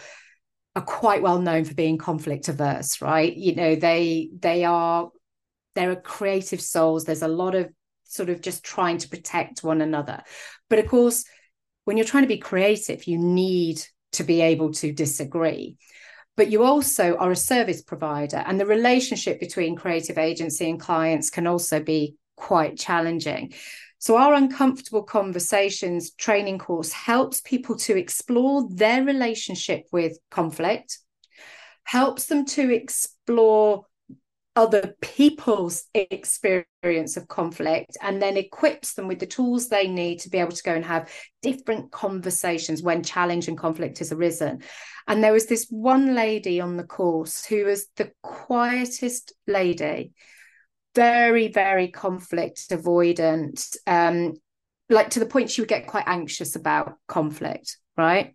are 0.75 0.81
quite 0.81 1.21
well 1.21 1.39
known 1.39 1.65
for 1.65 1.73
being 1.73 1.97
conflict 1.97 2.47
averse, 2.47 3.01
right? 3.01 3.35
You 3.35 3.55
know, 3.55 3.75
they 3.75 4.29
they 4.37 4.63
are 4.63 5.09
there 5.75 5.91
are 5.91 5.95
creative 5.95 6.61
souls. 6.61 7.05
There's 7.05 7.21
a 7.21 7.27
lot 7.27 7.55
of 7.55 7.69
sort 8.05 8.29
of 8.29 8.41
just 8.41 8.63
trying 8.63 8.97
to 8.99 9.09
protect 9.09 9.63
one 9.63 9.81
another. 9.81 10.21
But 10.69 10.79
of 10.79 10.87
course, 10.87 11.25
when 11.85 11.97
you're 11.97 12.05
trying 12.05 12.23
to 12.23 12.27
be 12.27 12.37
creative, 12.37 13.07
you 13.07 13.17
need 13.17 13.81
to 14.13 14.23
be 14.23 14.41
able 14.41 14.73
to 14.73 14.91
disagree. 14.91 15.77
But 16.37 16.49
you 16.49 16.63
also 16.63 17.15
are 17.17 17.31
a 17.31 17.35
service 17.35 17.81
provider, 17.81 18.37
and 18.37 18.59
the 18.59 18.65
relationship 18.65 19.39
between 19.39 19.75
creative 19.75 20.17
agency 20.17 20.69
and 20.69 20.79
clients 20.79 21.29
can 21.29 21.47
also 21.47 21.81
be 21.81 22.15
quite 22.35 22.77
challenging. 22.77 23.53
So, 24.01 24.17
our 24.17 24.33
uncomfortable 24.33 25.03
conversations 25.03 26.09
training 26.15 26.57
course 26.57 26.91
helps 26.91 27.39
people 27.39 27.75
to 27.75 27.95
explore 27.95 28.67
their 28.67 29.03
relationship 29.03 29.85
with 29.91 30.17
conflict, 30.31 30.97
helps 31.83 32.25
them 32.25 32.45
to 32.45 32.73
explore 32.73 33.85
other 34.55 34.95
people's 35.01 35.85
experience 35.93 37.15
of 37.15 37.27
conflict 37.27 37.95
and 38.01 38.19
then 38.19 38.37
equips 38.37 38.95
them 38.95 39.07
with 39.07 39.19
the 39.19 39.27
tools 39.27 39.69
they 39.69 39.87
need 39.87 40.17
to 40.21 40.31
be 40.31 40.39
able 40.39 40.51
to 40.51 40.63
go 40.63 40.73
and 40.73 40.83
have 40.83 41.13
different 41.43 41.91
conversations 41.91 42.81
when 42.81 43.03
challenge 43.03 43.47
and 43.47 43.57
conflict 43.57 43.99
has 43.99 44.11
arisen. 44.11 44.63
And 45.07 45.23
there 45.23 45.31
was 45.31 45.45
this 45.45 45.67
one 45.69 46.15
lady 46.15 46.59
on 46.59 46.75
the 46.75 46.83
course 46.83 47.45
who 47.45 47.65
was 47.65 47.85
the 47.97 48.11
quietest 48.23 49.33
lady, 49.45 50.13
very, 50.95 51.47
very 51.47 51.87
conflict 51.89 52.69
avoidant, 52.69 53.75
um, 53.87 54.33
like 54.89 55.11
to 55.11 55.19
the 55.19 55.25
point 55.25 55.49
she 55.49 55.61
would 55.61 55.69
get 55.69 55.87
quite 55.87 56.07
anxious 56.07 56.55
about 56.55 56.97
conflict, 57.07 57.77
right? 57.97 58.33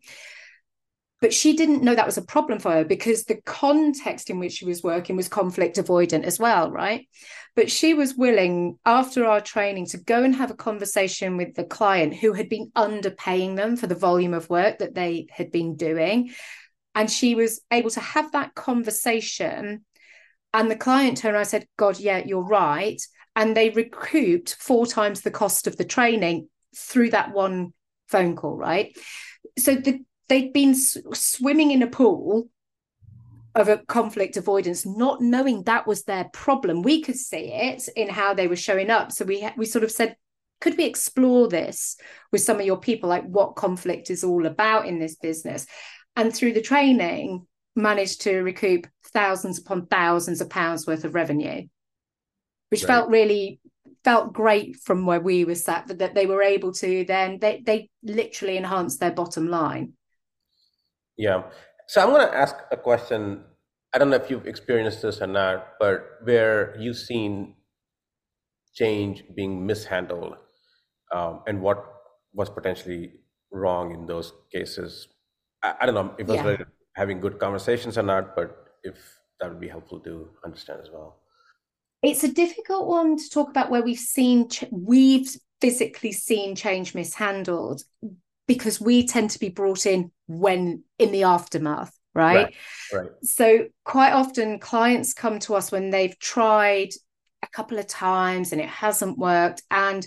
but 1.20 1.32
she 1.32 1.56
didn't 1.56 1.82
know 1.82 1.94
that 1.94 2.06
was 2.06 2.18
a 2.18 2.22
problem 2.22 2.58
for 2.58 2.70
her 2.70 2.84
because 2.84 3.24
the 3.24 3.40
context 3.42 4.30
in 4.30 4.38
which 4.38 4.52
she 4.52 4.64
was 4.64 4.82
working 4.82 5.16
was 5.16 5.28
conflict 5.28 5.76
avoidant 5.76 6.24
as 6.24 6.38
well 6.38 6.70
right 6.70 7.08
but 7.54 7.70
she 7.70 7.94
was 7.94 8.14
willing 8.14 8.78
after 8.84 9.24
our 9.24 9.40
training 9.40 9.86
to 9.86 9.98
go 9.98 10.22
and 10.22 10.34
have 10.34 10.50
a 10.50 10.54
conversation 10.54 11.36
with 11.36 11.54
the 11.54 11.64
client 11.64 12.14
who 12.14 12.32
had 12.32 12.48
been 12.48 12.70
underpaying 12.76 13.56
them 13.56 13.76
for 13.76 13.86
the 13.86 13.94
volume 13.94 14.34
of 14.34 14.50
work 14.50 14.78
that 14.78 14.94
they 14.94 15.26
had 15.30 15.50
been 15.50 15.76
doing 15.76 16.30
and 16.94 17.10
she 17.10 17.34
was 17.34 17.60
able 17.70 17.90
to 17.90 18.00
have 18.00 18.32
that 18.32 18.54
conversation 18.54 19.84
and 20.54 20.70
the 20.70 20.76
client 20.76 21.18
turned 21.18 21.34
around 21.34 21.42
and 21.42 21.48
said 21.48 21.66
god 21.76 21.98
yeah 21.98 22.22
you're 22.24 22.42
right 22.42 23.00
and 23.34 23.56
they 23.56 23.70
recouped 23.70 24.54
four 24.54 24.86
times 24.86 25.20
the 25.20 25.30
cost 25.30 25.66
of 25.66 25.76
the 25.76 25.84
training 25.84 26.48
through 26.76 27.10
that 27.10 27.32
one 27.32 27.72
phone 28.08 28.36
call 28.36 28.56
right 28.56 28.96
so 29.58 29.74
the 29.74 30.00
they'd 30.28 30.52
been 30.52 30.74
swimming 30.74 31.70
in 31.70 31.82
a 31.82 31.86
pool 31.86 32.48
of 33.54 33.68
a 33.68 33.78
conflict 33.78 34.36
avoidance, 34.36 34.84
not 34.84 35.22
knowing 35.22 35.62
that 35.62 35.86
was 35.86 36.04
their 36.04 36.24
problem. 36.32 36.82
We 36.82 37.00
could 37.00 37.16
see 37.16 37.50
it 37.52 37.88
in 37.96 38.08
how 38.08 38.34
they 38.34 38.48
were 38.48 38.56
showing 38.56 38.90
up. 38.90 39.12
So 39.12 39.24
we 39.24 39.48
we 39.56 39.64
sort 39.64 39.82
of 39.82 39.90
said, 39.90 40.16
could 40.60 40.76
we 40.76 40.84
explore 40.84 41.48
this 41.48 41.96
with 42.32 42.42
some 42.42 42.60
of 42.60 42.66
your 42.66 42.78
people, 42.78 43.08
like 43.08 43.24
what 43.24 43.56
conflict 43.56 44.10
is 44.10 44.24
all 44.24 44.46
about 44.46 44.86
in 44.86 44.98
this 44.98 45.16
business? 45.16 45.66
And 46.16 46.34
through 46.34 46.52
the 46.52 46.60
training, 46.60 47.46
managed 47.76 48.22
to 48.22 48.40
recoup 48.40 48.86
thousands 49.12 49.58
upon 49.58 49.86
thousands 49.86 50.40
of 50.40 50.50
pounds 50.50 50.86
worth 50.86 51.04
of 51.04 51.14
revenue, 51.14 51.66
which 52.70 52.82
right. 52.82 52.88
felt 52.88 53.10
really 53.10 53.60
felt 54.04 54.32
great 54.32 54.76
from 54.76 55.04
where 55.04 55.20
we 55.20 55.44
were 55.44 55.54
sat 55.54 55.86
that, 55.88 55.98
that 55.98 56.14
they 56.14 56.26
were 56.26 56.42
able 56.42 56.72
to 56.72 57.04
then 57.06 57.38
they 57.40 57.60
they 57.66 57.90
literally 58.04 58.56
enhanced 58.56 59.00
their 59.00 59.10
bottom 59.10 59.48
line 59.48 59.92
yeah. 61.16 61.44
So 61.88 62.02
I'm 62.02 62.10
going 62.10 62.26
to 62.26 62.36
ask 62.36 62.54
a 62.70 62.76
question. 62.76 63.44
I 63.92 63.98
don't 63.98 64.10
know 64.10 64.16
if 64.16 64.30
you've 64.30 64.46
experienced 64.46 65.02
this 65.02 65.22
or 65.22 65.26
not, 65.26 65.78
but 65.80 66.18
where 66.22 66.76
you've 66.78 66.98
seen 66.98 67.54
change 68.74 69.24
being 69.34 69.64
mishandled 69.64 70.36
um, 71.12 71.40
and 71.46 71.62
what 71.62 71.82
was 72.34 72.50
potentially 72.50 73.12
wrong 73.50 73.94
in 73.94 74.06
those 74.06 74.32
cases. 74.52 75.08
I, 75.62 75.74
I 75.80 75.86
don't 75.86 75.94
know 75.94 76.14
if 76.18 76.20
it 76.20 76.26
was 76.26 76.36
yeah. 76.36 76.64
Having 76.96 77.20
good 77.20 77.38
conversations 77.38 77.98
or 77.98 78.02
not, 78.02 78.34
but 78.34 78.74
if 78.82 78.96
that 79.38 79.50
would 79.50 79.60
be 79.60 79.68
helpful 79.68 80.00
to 80.00 80.30
understand 80.44 80.80
as 80.82 80.90
well. 80.90 81.20
It's 82.02 82.24
a 82.24 82.32
difficult 82.32 82.86
one 82.86 83.16
to 83.18 83.30
talk 83.30 83.50
about 83.50 83.70
where 83.70 83.82
we've 83.82 83.98
seen, 83.98 84.48
ch- 84.48 84.64
we've 84.70 85.28
physically 85.60 86.12
seen 86.12 86.56
change 86.56 86.94
mishandled 86.94 87.82
because 88.48 88.80
we 88.80 89.06
tend 89.06 89.30
to 89.30 89.38
be 89.38 89.48
brought 89.48 89.86
in 89.86 90.10
when 90.26 90.82
in 90.98 91.12
the 91.12 91.24
aftermath 91.24 91.92
right? 92.14 92.36
right 92.36 92.54
right 92.92 93.10
so 93.22 93.66
quite 93.84 94.12
often 94.12 94.58
clients 94.58 95.14
come 95.14 95.38
to 95.38 95.54
us 95.54 95.70
when 95.70 95.90
they've 95.90 96.18
tried 96.18 96.90
a 97.42 97.48
couple 97.48 97.78
of 97.78 97.86
times 97.86 98.52
and 98.52 98.60
it 98.60 98.68
hasn't 98.68 99.18
worked 99.18 99.62
and 99.70 100.06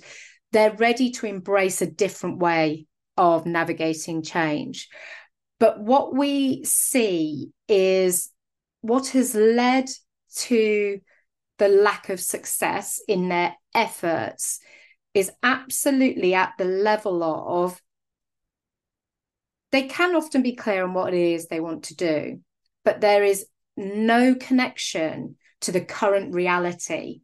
they're 0.51 0.73
ready 0.73 1.11
to 1.11 1.25
embrace 1.25 1.81
a 1.81 1.91
different 1.91 2.39
way 2.39 2.85
of 3.17 3.45
navigating 3.45 4.23
change 4.23 4.89
but 5.59 5.79
what 5.79 6.15
we 6.15 6.63
see 6.63 7.51
is 7.67 8.31
what 8.81 9.07
has 9.09 9.35
led 9.35 9.89
to 10.35 10.99
the 11.57 11.67
lack 11.67 12.09
of 12.09 12.19
success 12.19 13.01
in 13.07 13.29
their 13.29 13.55
efforts 13.75 14.59
is 15.13 15.31
absolutely 15.43 16.33
at 16.33 16.53
the 16.57 16.65
level 16.65 17.23
of 17.23 17.81
they 19.71 19.83
can 19.83 20.15
often 20.15 20.41
be 20.41 20.55
clear 20.55 20.83
on 20.83 20.93
what 20.93 21.13
it 21.13 21.19
is 21.19 21.47
they 21.47 21.59
want 21.59 21.83
to 21.85 21.95
do, 21.95 22.39
but 22.83 23.01
there 23.01 23.23
is 23.23 23.45
no 23.77 24.33
connection 24.33 25.35
to 25.61 25.71
the 25.71 25.81
current 25.81 26.33
reality. 26.33 27.21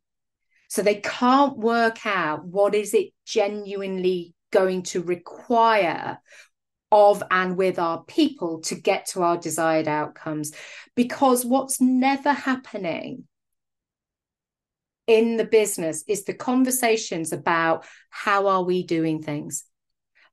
So 0.68 0.82
they 0.82 0.96
can't 0.96 1.58
work 1.58 2.06
out 2.06 2.46
what 2.46 2.76
is 2.76 2.94
it 2.94 3.14
genuinely 3.26 4.34
going 4.52 4.84
to 4.84 5.02
require 5.02 6.20
of 6.92 7.24
and 7.32 7.58
with 7.58 7.80
our 7.80 8.04
people 8.04 8.62
to 8.62 8.76
get 8.76 9.08
to 9.08 9.24
our 9.24 9.38
desired 9.38 9.88
outcomes. 9.88 10.54
Because 10.96 11.46
what's 11.46 11.82
never 11.82 12.32
happening 12.32 13.26
in 15.08 15.38
the 15.38 15.46
business 15.46 16.04
is 16.08 16.24
the 16.24 16.34
conversations 16.34 17.32
about 17.32 17.86
how 18.10 18.48
are 18.48 18.64
we 18.64 18.84
doing 18.84 19.22
things 19.22 19.66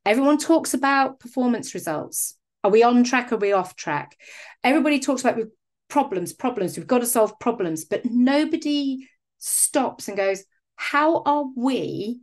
Everyone 0.04 0.38
talks 0.38 0.74
about 0.74 1.20
performance 1.20 1.74
results. 1.74 2.36
Are 2.64 2.70
we 2.70 2.82
on 2.82 3.04
track? 3.04 3.32
Are 3.32 3.36
we 3.36 3.52
off 3.52 3.76
track? 3.76 4.16
Everybody 4.64 4.98
talks 4.98 5.20
about 5.24 5.38
problems, 5.88 6.32
problems. 6.32 6.76
We've 6.76 6.86
got 6.86 7.00
to 7.00 7.06
solve 7.06 7.38
problems, 7.38 7.84
but 7.84 8.04
nobody 8.04 9.08
stops 9.38 10.08
and 10.08 10.16
goes, 10.16 10.44
How 10.74 11.22
are 11.22 11.44
we 11.56 12.20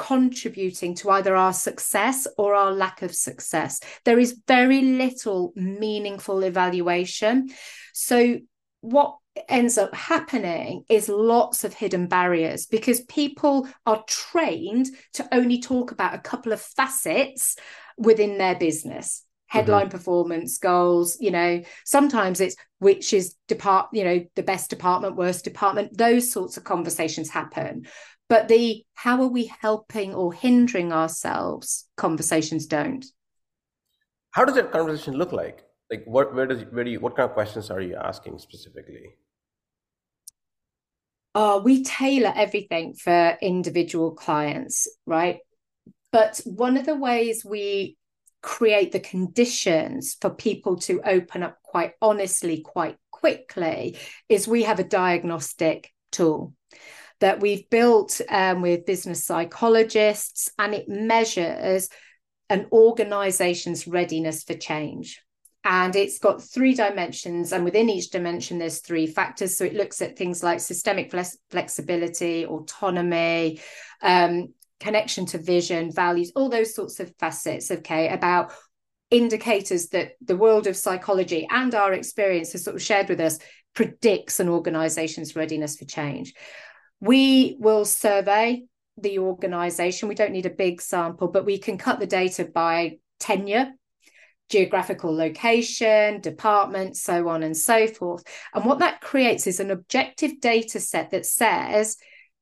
contributing 0.00 0.94
to 0.94 1.10
either 1.10 1.36
our 1.36 1.52
success 1.52 2.26
or 2.38 2.54
our 2.54 2.72
lack 2.72 3.02
of 3.02 3.14
success? 3.14 3.80
There 4.06 4.18
is 4.18 4.40
very 4.48 4.80
little 4.80 5.52
meaningful 5.54 6.42
evaluation. 6.42 7.50
So, 7.92 8.38
what 8.80 9.16
ends 9.48 9.76
up 9.76 9.94
happening 9.94 10.84
is 10.88 11.08
lots 11.08 11.64
of 11.64 11.74
hidden 11.74 12.06
barriers 12.08 12.66
because 12.66 13.02
people 13.02 13.68
are 13.84 14.02
trained 14.08 14.88
to 15.12 15.28
only 15.32 15.60
talk 15.60 15.92
about 15.92 16.14
a 16.14 16.18
couple 16.18 16.52
of 16.52 16.60
facets 16.60 17.56
within 17.98 18.38
their 18.38 18.54
business 18.54 19.24
headline 19.50 19.86
mm-hmm. 19.86 19.90
performance 19.90 20.58
goals 20.58 21.16
you 21.20 21.30
know 21.30 21.60
sometimes 21.84 22.40
it's 22.40 22.56
which 22.78 23.12
is 23.12 23.34
depart 23.48 23.88
you 23.92 24.04
know 24.04 24.24
the 24.36 24.42
best 24.42 24.70
department 24.70 25.16
worst 25.16 25.44
department 25.44 25.96
those 25.96 26.32
sorts 26.32 26.56
of 26.56 26.64
conversations 26.64 27.30
happen. 27.30 27.86
But 28.28 28.48
the 28.48 28.84
how 28.94 29.20
are 29.22 29.28
we 29.28 29.52
helping 29.60 30.14
or 30.14 30.32
hindering 30.32 30.92
ourselves 30.92 31.88
conversations 31.96 32.66
don't. 32.66 33.04
How 34.30 34.44
does 34.44 34.54
that 34.54 34.70
conversation 34.70 35.14
look 35.14 35.32
like? 35.32 35.64
Like 35.90 36.04
what 36.06 36.34
where 36.34 36.46
does 36.46 36.62
where 36.70 36.84
do 36.84 36.90
you 36.90 37.00
what 37.00 37.16
kind 37.16 37.28
of 37.28 37.34
questions 37.34 37.70
are 37.70 37.80
you 37.80 37.96
asking 37.96 38.38
specifically? 38.38 39.16
Uh, 41.34 41.60
we 41.62 41.84
tailor 41.84 42.32
everything 42.34 42.94
for 42.94 43.36
individual 43.42 44.12
clients 44.12 44.88
right? 45.06 45.38
But 46.12 46.40
one 46.44 46.76
of 46.76 46.86
the 46.86 46.96
ways 46.96 47.44
we 47.44 47.96
create 48.42 48.92
the 48.92 49.00
conditions 49.00 50.16
for 50.20 50.30
people 50.30 50.76
to 50.76 51.00
open 51.04 51.42
up 51.42 51.58
quite 51.62 51.92
honestly 52.00 52.62
quite 52.62 52.96
quickly 53.10 53.98
is 54.28 54.48
we 54.48 54.62
have 54.62 54.78
a 54.78 54.84
diagnostic 54.84 55.92
tool 56.10 56.54
that 57.20 57.40
we've 57.40 57.68
built 57.68 58.20
um, 58.30 58.62
with 58.62 58.86
business 58.86 59.24
psychologists 59.24 60.50
and 60.58 60.74
it 60.74 60.88
measures 60.88 61.88
an 62.48 62.66
organization's 62.72 63.86
readiness 63.86 64.42
for 64.42 64.54
change. 64.54 65.22
And 65.62 65.94
it's 65.94 66.18
got 66.18 66.42
three 66.42 66.72
dimensions 66.72 67.52
and 67.52 67.64
within 67.64 67.90
each 67.90 68.10
dimension 68.10 68.58
there's 68.58 68.80
three 68.80 69.06
factors. 69.06 69.58
So 69.58 69.64
it 69.64 69.74
looks 69.74 70.00
at 70.00 70.16
things 70.16 70.42
like 70.42 70.60
systemic 70.60 71.10
flex- 71.10 71.36
flexibility 71.50 72.46
autonomy 72.46 73.60
um, 74.00 74.54
connection 74.80 75.26
to 75.26 75.38
vision 75.38 75.92
values 75.92 76.32
all 76.34 76.48
those 76.48 76.74
sorts 76.74 76.98
of 77.00 77.12
facets 77.18 77.70
okay 77.70 78.08
about 78.08 78.52
indicators 79.10 79.88
that 79.88 80.12
the 80.20 80.36
world 80.36 80.66
of 80.66 80.76
psychology 80.76 81.46
and 81.50 81.74
our 81.74 81.92
experience 81.92 82.52
has 82.52 82.64
sort 82.64 82.76
of 82.76 82.82
shared 82.82 83.08
with 83.08 83.20
us 83.20 83.38
predicts 83.74 84.40
an 84.40 84.48
organization's 84.48 85.36
readiness 85.36 85.76
for 85.76 85.84
change. 85.84 86.34
We 87.00 87.56
will 87.58 87.84
survey 87.84 88.64
the 88.96 89.18
organization. 89.18 90.08
We 90.08 90.14
don't 90.14 90.32
need 90.32 90.46
a 90.46 90.50
big 90.50 90.80
sample, 90.80 91.28
but 91.28 91.46
we 91.46 91.58
can 91.58 91.78
cut 91.78 91.98
the 91.98 92.06
data 92.06 92.44
by 92.44 92.98
tenure, 93.18 93.72
geographical 94.48 95.14
location, 95.14 96.20
department, 96.20 96.96
so 96.96 97.28
on 97.28 97.42
and 97.42 97.56
so 97.56 97.86
forth. 97.86 98.24
And 98.54 98.64
what 98.64 98.80
that 98.80 99.00
creates 99.00 99.46
is 99.46 99.60
an 99.60 99.70
objective 99.70 100.40
data 100.40 100.80
set 100.80 101.10
that 101.10 101.26
says, 101.26 101.96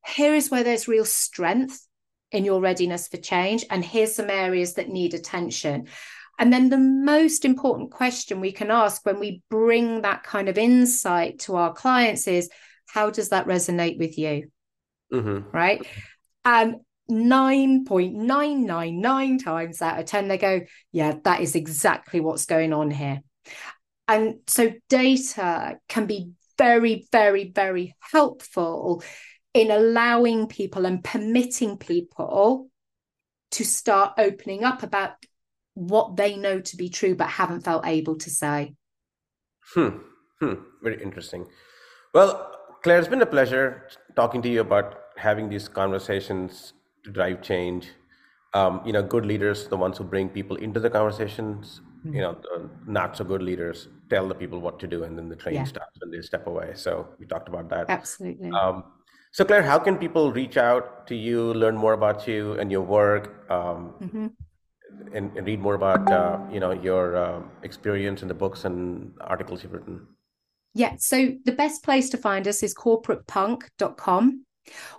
here 0.05 0.33
is 0.35 0.49
where 0.49 0.63
there's 0.63 0.87
real 0.87 1.05
strength 1.05 1.85
in 2.31 2.45
your 2.45 2.61
readiness 2.61 3.07
for 3.07 3.17
change, 3.17 3.65
and 3.69 3.83
here's 3.83 4.15
some 4.15 4.29
areas 4.29 4.75
that 4.75 4.89
need 4.89 5.13
attention. 5.13 5.87
And 6.37 6.53
then 6.53 6.69
the 6.69 6.77
most 6.77 7.43
important 7.43 7.91
question 7.91 8.39
we 8.39 8.53
can 8.53 8.71
ask 8.71 9.05
when 9.05 9.19
we 9.19 9.43
bring 9.49 10.03
that 10.03 10.23
kind 10.23 10.47
of 10.47 10.57
insight 10.57 11.39
to 11.39 11.57
our 11.57 11.73
clients 11.73 12.27
is 12.27 12.49
how 12.87 13.09
does 13.09 13.29
that 13.29 13.45
resonate 13.45 13.99
with 13.99 14.17
you? 14.17 14.49
Mm-hmm. 15.11 15.55
Right. 15.55 15.85
And 16.45 16.77
9.999 17.11 19.43
times 19.43 19.81
out 19.81 19.99
of 19.99 20.05
10, 20.05 20.27
they 20.27 20.37
go, 20.37 20.61
yeah, 20.91 21.15
that 21.23 21.41
is 21.41 21.55
exactly 21.55 22.19
what's 22.19 22.45
going 22.45 22.71
on 22.71 22.91
here. 22.91 23.21
And 24.07 24.41
so 24.47 24.71
data 24.87 25.79
can 25.89 26.05
be 26.05 26.31
very, 26.57 27.07
very, 27.11 27.51
very 27.51 27.95
helpful 27.99 29.03
in 29.59 29.71
allowing 29.71 30.47
people 30.47 30.85
and 30.85 31.03
permitting 31.03 31.77
people 31.77 32.69
to 33.51 33.65
start 33.65 34.13
opening 34.17 34.63
up 34.63 34.83
about 34.83 35.11
what 35.73 36.15
they 36.15 36.37
know 36.37 36.61
to 36.61 36.77
be 36.77 36.87
true 36.87 37.13
but 37.13 37.27
haven't 37.27 37.65
felt 37.65 37.85
able 37.85 38.15
to 38.17 38.29
say. 38.29 38.73
Hmm. 39.73 39.97
Hmm. 40.39 40.53
Very 40.81 41.03
interesting. 41.03 41.45
Well, 42.13 42.55
Claire, 42.83 42.99
it's 42.99 43.09
been 43.09 43.21
a 43.21 43.25
pleasure 43.25 43.89
talking 44.15 44.41
to 44.43 44.49
you 44.49 44.61
about 44.61 44.95
having 45.17 45.49
these 45.49 45.67
conversations 45.67 46.71
to 47.03 47.11
drive 47.11 47.41
change. 47.41 47.89
Um, 48.53 48.81
you 48.85 48.93
know, 48.93 49.03
good 49.03 49.25
leaders, 49.25 49.67
the 49.67 49.75
ones 49.75 49.97
who 49.97 50.05
bring 50.05 50.29
people 50.29 50.55
into 50.55 50.79
the 50.79 50.89
conversations. 50.89 51.81
Mm-hmm. 51.99 52.15
You 52.15 52.21
know, 52.21 52.69
not 52.87 53.17
so 53.17 53.25
good 53.25 53.43
leaders 53.43 53.89
tell 54.09 54.25
the 54.25 54.35
people 54.35 54.61
what 54.61 54.79
to 54.79 54.87
do, 54.87 55.03
and 55.03 55.17
then 55.17 55.27
the 55.27 55.35
train 55.35 55.55
yeah. 55.55 55.65
stops 55.65 55.97
and 56.01 56.13
they 56.13 56.21
step 56.21 56.47
away. 56.47 56.71
So 56.75 57.09
we 57.19 57.25
talked 57.25 57.49
about 57.49 57.69
that. 57.69 57.89
Absolutely. 57.89 58.51
Um, 58.51 58.85
so, 59.31 59.45
Claire, 59.45 59.63
how 59.63 59.79
can 59.79 59.97
people 59.97 60.31
reach 60.31 60.57
out 60.57 61.07
to 61.07 61.15
you, 61.15 61.53
learn 61.53 61.77
more 61.77 61.93
about 61.93 62.27
you 62.27 62.53
and 62.53 62.71
your 62.71 62.81
work? 62.81 63.49
Um, 63.49 63.93
mm-hmm 64.01 64.27
and, 65.13 65.35
and 65.37 65.45
read 65.45 65.59
more 65.59 65.75
about 65.75 66.09
uh, 66.11 66.39
you 66.51 66.59
know 66.59 66.71
your 66.71 67.15
uh, 67.15 67.41
experience 67.63 68.21
in 68.21 68.27
the 68.27 68.33
books 68.33 68.65
and 68.65 69.13
articles 69.21 69.63
you've 69.63 69.73
written? 69.73 70.07
Yeah, 70.73 70.95
so 70.99 71.33
the 71.45 71.51
best 71.51 71.83
place 71.83 72.09
to 72.11 72.17
find 72.17 72.47
us 72.47 72.61
is 72.61 72.75
corporatepunk.com. 72.75 74.45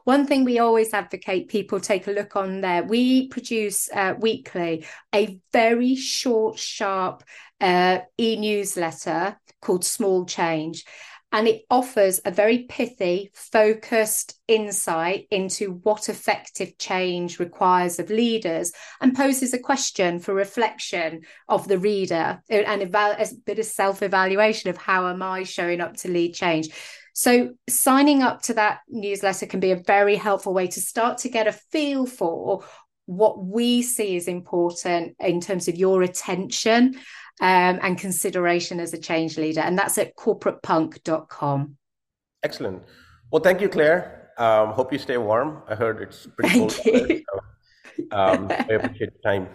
One 0.02 0.26
thing 0.26 0.44
we 0.44 0.58
always 0.58 0.92
advocate 0.92 1.48
people 1.48 1.78
take 1.78 2.08
a 2.08 2.10
look 2.10 2.34
on 2.34 2.60
there. 2.60 2.82
We 2.82 3.28
produce 3.28 3.88
uh, 3.92 4.14
weekly 4.18 4.84
a 5.14 5.38
very 5.52 5.94
short, 5.94 6.58
sharp 6.58 7.22
uh, 7.60 8.00
e 8.18 8.36
newsletter 8.36 9.38
called 9.62 9.84
Small 9.84 10.24
Change 10.24 10.84
and 11.32 11.46
it 11.46 11.62
offers 11.70 12.20
a 12.24 12.30
very 12.30 12.64
pithy, 12.68 13.30
focused 13.34 14.34
insight 14.48 15.26
into 15.30 15.74
what 15.82 16.08
effective 16.08 16.76
change 16.76 17.38
requires 17.38 17.98
of 17.98 18.10
leaders 18.10 18.72
and 19.00 19.16
poses 19.16 19.54
a 19.54 19.58
question 19.58 20.18
for 20.18 20.34
reflection 20.34 21.22
of 21.48 21.68
the 21.68 21.78
reader 21.78 22.42
and 22.50 22.82
a 22.82 23.26
bit 23.46 23.58
of 23.58 23.64
self 23.64 24.02
evaluation 24.02 24.70
of 24.70 24.76
how 24.76 25.06
am 25.06 25.22
I 25.22 25.44
showing 25.44 25.80
up 25.80 25.96
to 25.98 26.10
lead 26.10 26.34
change. 26.34 26.68
So, 27.12 27.50
signing 27.68 28.22
up 28.22 28.42
to 28.42 28.54
that 28.54 28.80
newsletter 28.88 29.46
can 29.46 29.60
be 29.60 29.72
a 29.72 29.76
very 29.76 30.16
helpful 30.16 30.54
way 30.54 30.66
to 30.68 30.80
start 30.80 31.18
to 31.18 31.28
get 31.28 31.46
a 31.46 31.52
feel 31.52 32.06
for 32.06 32.64
what 33.06 33.44
we 33.44 33.82
see 33.82 34.16
as 34.16 34.28
important 34.28 35.16
in 35.18 35.40
terms 35.40 35.66
of 35.66 35.76
your 35.76 36.02
attention 36.02 36.94
um, 37.40 37.79
and 37.83 37.98
consideration 37.98 38.81
as 38.81 38.92
a 38.92 38.98
change 38.98 39.38
leader. 39.38 39.61
And 39.61 39.79
that's 39.79 39.98
at 39.98 40.16
corporatepunk.com. 40.16 41.76
Excellent. 42.42 42.83
Well, 43.31 43.42
thank 43.42 43.61
you, 43.61 43.68
Claire. 43.68 44.31
Um, 44.38 44.72
hope 44.72 44.92
you 44.92 44.98
stay 44.98 45.18
warm. 45.18 45.62
I 45.68 45.74
heard 45.74 46.00
it's 46.00 46.26
pretty 46.26 46.48
thank 46.48 46.72
cold. 46.72 47.11
You. 47.11 47.22
so, 47.29 48.16
um, 48.16 48.46
I 48.50 48.74
appreciate 48.74 49.12
the 49.12 49.22
time. 49.22 49.48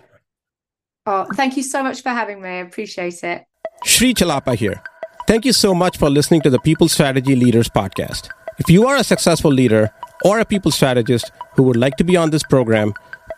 Oh, 1.07 1.25
thank 1.33 1.57
you 1.57 1.63
so 1.63 1.83
much 1.83 2.01
for 2.01 2.09
having 2.09 2.41
me. 2.41 2.49
I 2.49 2.61
appreciate 2.61 3.23
it. 3.23 3.43
Sri 3.83 4.13
Chellappa 4.13 4.55
here. 4.55 4.81
Thank 5.27 5.45
you 5.45 5.53
so 5.53 5.73
much 5.73 5.97
for 5.97 6.09
listening 6.09 6.41
to 6.41 6.49
the 6.49 6.59
People 6.59 6.87
Strategy 6.87 7.35
Leaders 7.35 7.67
podcast. 7.67 8.29
If 8.59 8.69
you 8.69 8.87
are 8.87 8.95
a 8.95 9.03
successful 9.03 9.51
leader 9.51 9.91
or 10.23 10.39
a 10.39 10.45
people 10.45 10.71
strategist 10.71 11.31
who 11.55 11.63
would 11.63 11.77
like 11.77 11.97
to 11.97 12.03
be 12.03 12.15
on 12.15 12.29
this 12.29 12.43
program, 12.43 12.93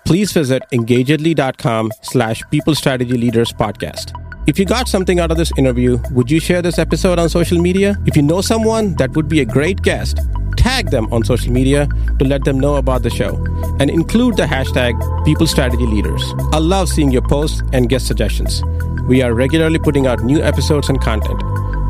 please 0.06 0.32
visit 0.32 0.64
engagedly.com 0.72 1.92
slash 2.02 2.42
people 2.52 2.76
strategy 2.76 3.18
leaders 3.18 3.52
podcast. 3.52 4.27
If 4.48 4.58
you 4.58 4.64
got 4.64 4.88
something 4.88 5.20
out 5.20 5.30
of 5.30 5.36
this 5.36 5.52
interview, 5.58 5.98
would 6.12 6.32
you 6.32 6.40
share 6.40 6.62
this 6.62 6.80
episode 6.80 7.20
on 7.20 7.28
social 7.28 7.60
media? 7.62 7.98
If 8.06 8.16
you 8.16 8.22
know 8.22 8.40
someone 8.40 8.96
that 8.96 9.14
would 9.14 9.28
be 9.28 9.42
a 9.42 9.46
great 9.46 9.82
guest, 9.82 10.22
tag 10.56 10.90
them 10.90 11.12
on 11.12 11.26
social 11.26 11.52
media 11.52 11.90
to 12.18 12.24
let 12.24 12.46
them 12.46 12.58
know 12.58 12.78
about 12.78 13.04
the 13.04 13.10
show 13.10 13.36
and 13.82 13.90
include 13.90 14.38
the 14.38 14.44
hashtag 14.44 14.94
People 15.26 15.48
Strategy 15.48 15.86
Leaders. 15.86 16.24
I 16.54 16.60
love 16.60 16.88
seeing 16.88 17.12
your 17.12 17.24
posts 17.24 17.62
and 17.74 17.90
guest 17.90 18.08
suggestions. 18.08 18.64
We 19.10 19.22
are 19.22 19.34
regularly 19.34 19.80
putting 19.80 20.08
out 20.08 20.24
new 20.24 20.42
episodes 20.42 20.88
and 20.88 21.02
content. 21.02 21.42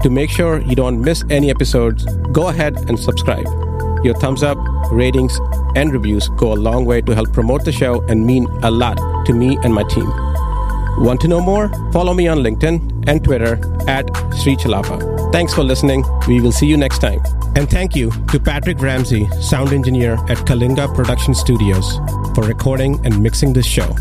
To 0.02 0.10
make 0.10 0.32
sure 0.32 0.60
you 0.60 0.76
don't 0.76 1.00
miss 1.00 1.24
any 1.30 1.52
episodes, 1.52 2.06
go 2.32 2.48
ahead 2.48 2.76
and 2.89 3.00
subscribe. 3.00 3.46
Your 4.04 4.15
thumbs 4.15 4.41
up, 4.41 4.58
ratings, 4.91 5.39
and 5.76 5.93
reviews 5.93 6.28
go 6.30 6.54
a 6.54 6.56
long 6.56 6.86
way 6.86 7.02
to 7.02 7.13
help 7.13 7.32
promote 7.34 7.65
the 7.65 7.72
show 7.72 8.02
and 8.08 8.26
mean 8.26 8.48
a 8.63 8.72
lot 8.72 8.98
to 9.28 9.34
me 9.34 9.60
and 9.63 9.76
my 9.76 9.84
team. 9.84 10.12
Want 10.97 11.21
to 11.21 11.27
know 11.27 11.39
more? 11.39 11.69
Follow 11.91 12.13
me 12.13 12.27
on 12.27 12.39
LinkedIn 12.39 13.07
and 13.07 13.23
Twitter 13.23 13.53
at 13.88 14.05
Sri 14.36 14.55
Chellappa. 14.55 15.31
Thanks 15.31 15.53
for 15.53 15.63
listening. 15.63 16.03
We 16.27 16.41
will 16.41 16.51
see 16.51 16.65
you 16.65 16.77
next 16.77 16.99
time. 16.99 17.21
And 17.55 17.69
thank 17.69 17.95
you 17.95 18.12
to 18.31 18.39
Patrick 18.39 18.79
Ramsey, 18.79 19.27
sound 19.41 19.73
engineer 19.73 20.13
at 20.29 20.38
Kalinga 20.45 20.93
Production 20.95 21.36
Studios, 21.36 21.97
for 22.33 22.43
recording 22.43 22.99
and 23.05 23.21
mixing 23.21 23.53
this 23.53 23.65
show. 23.65 23.95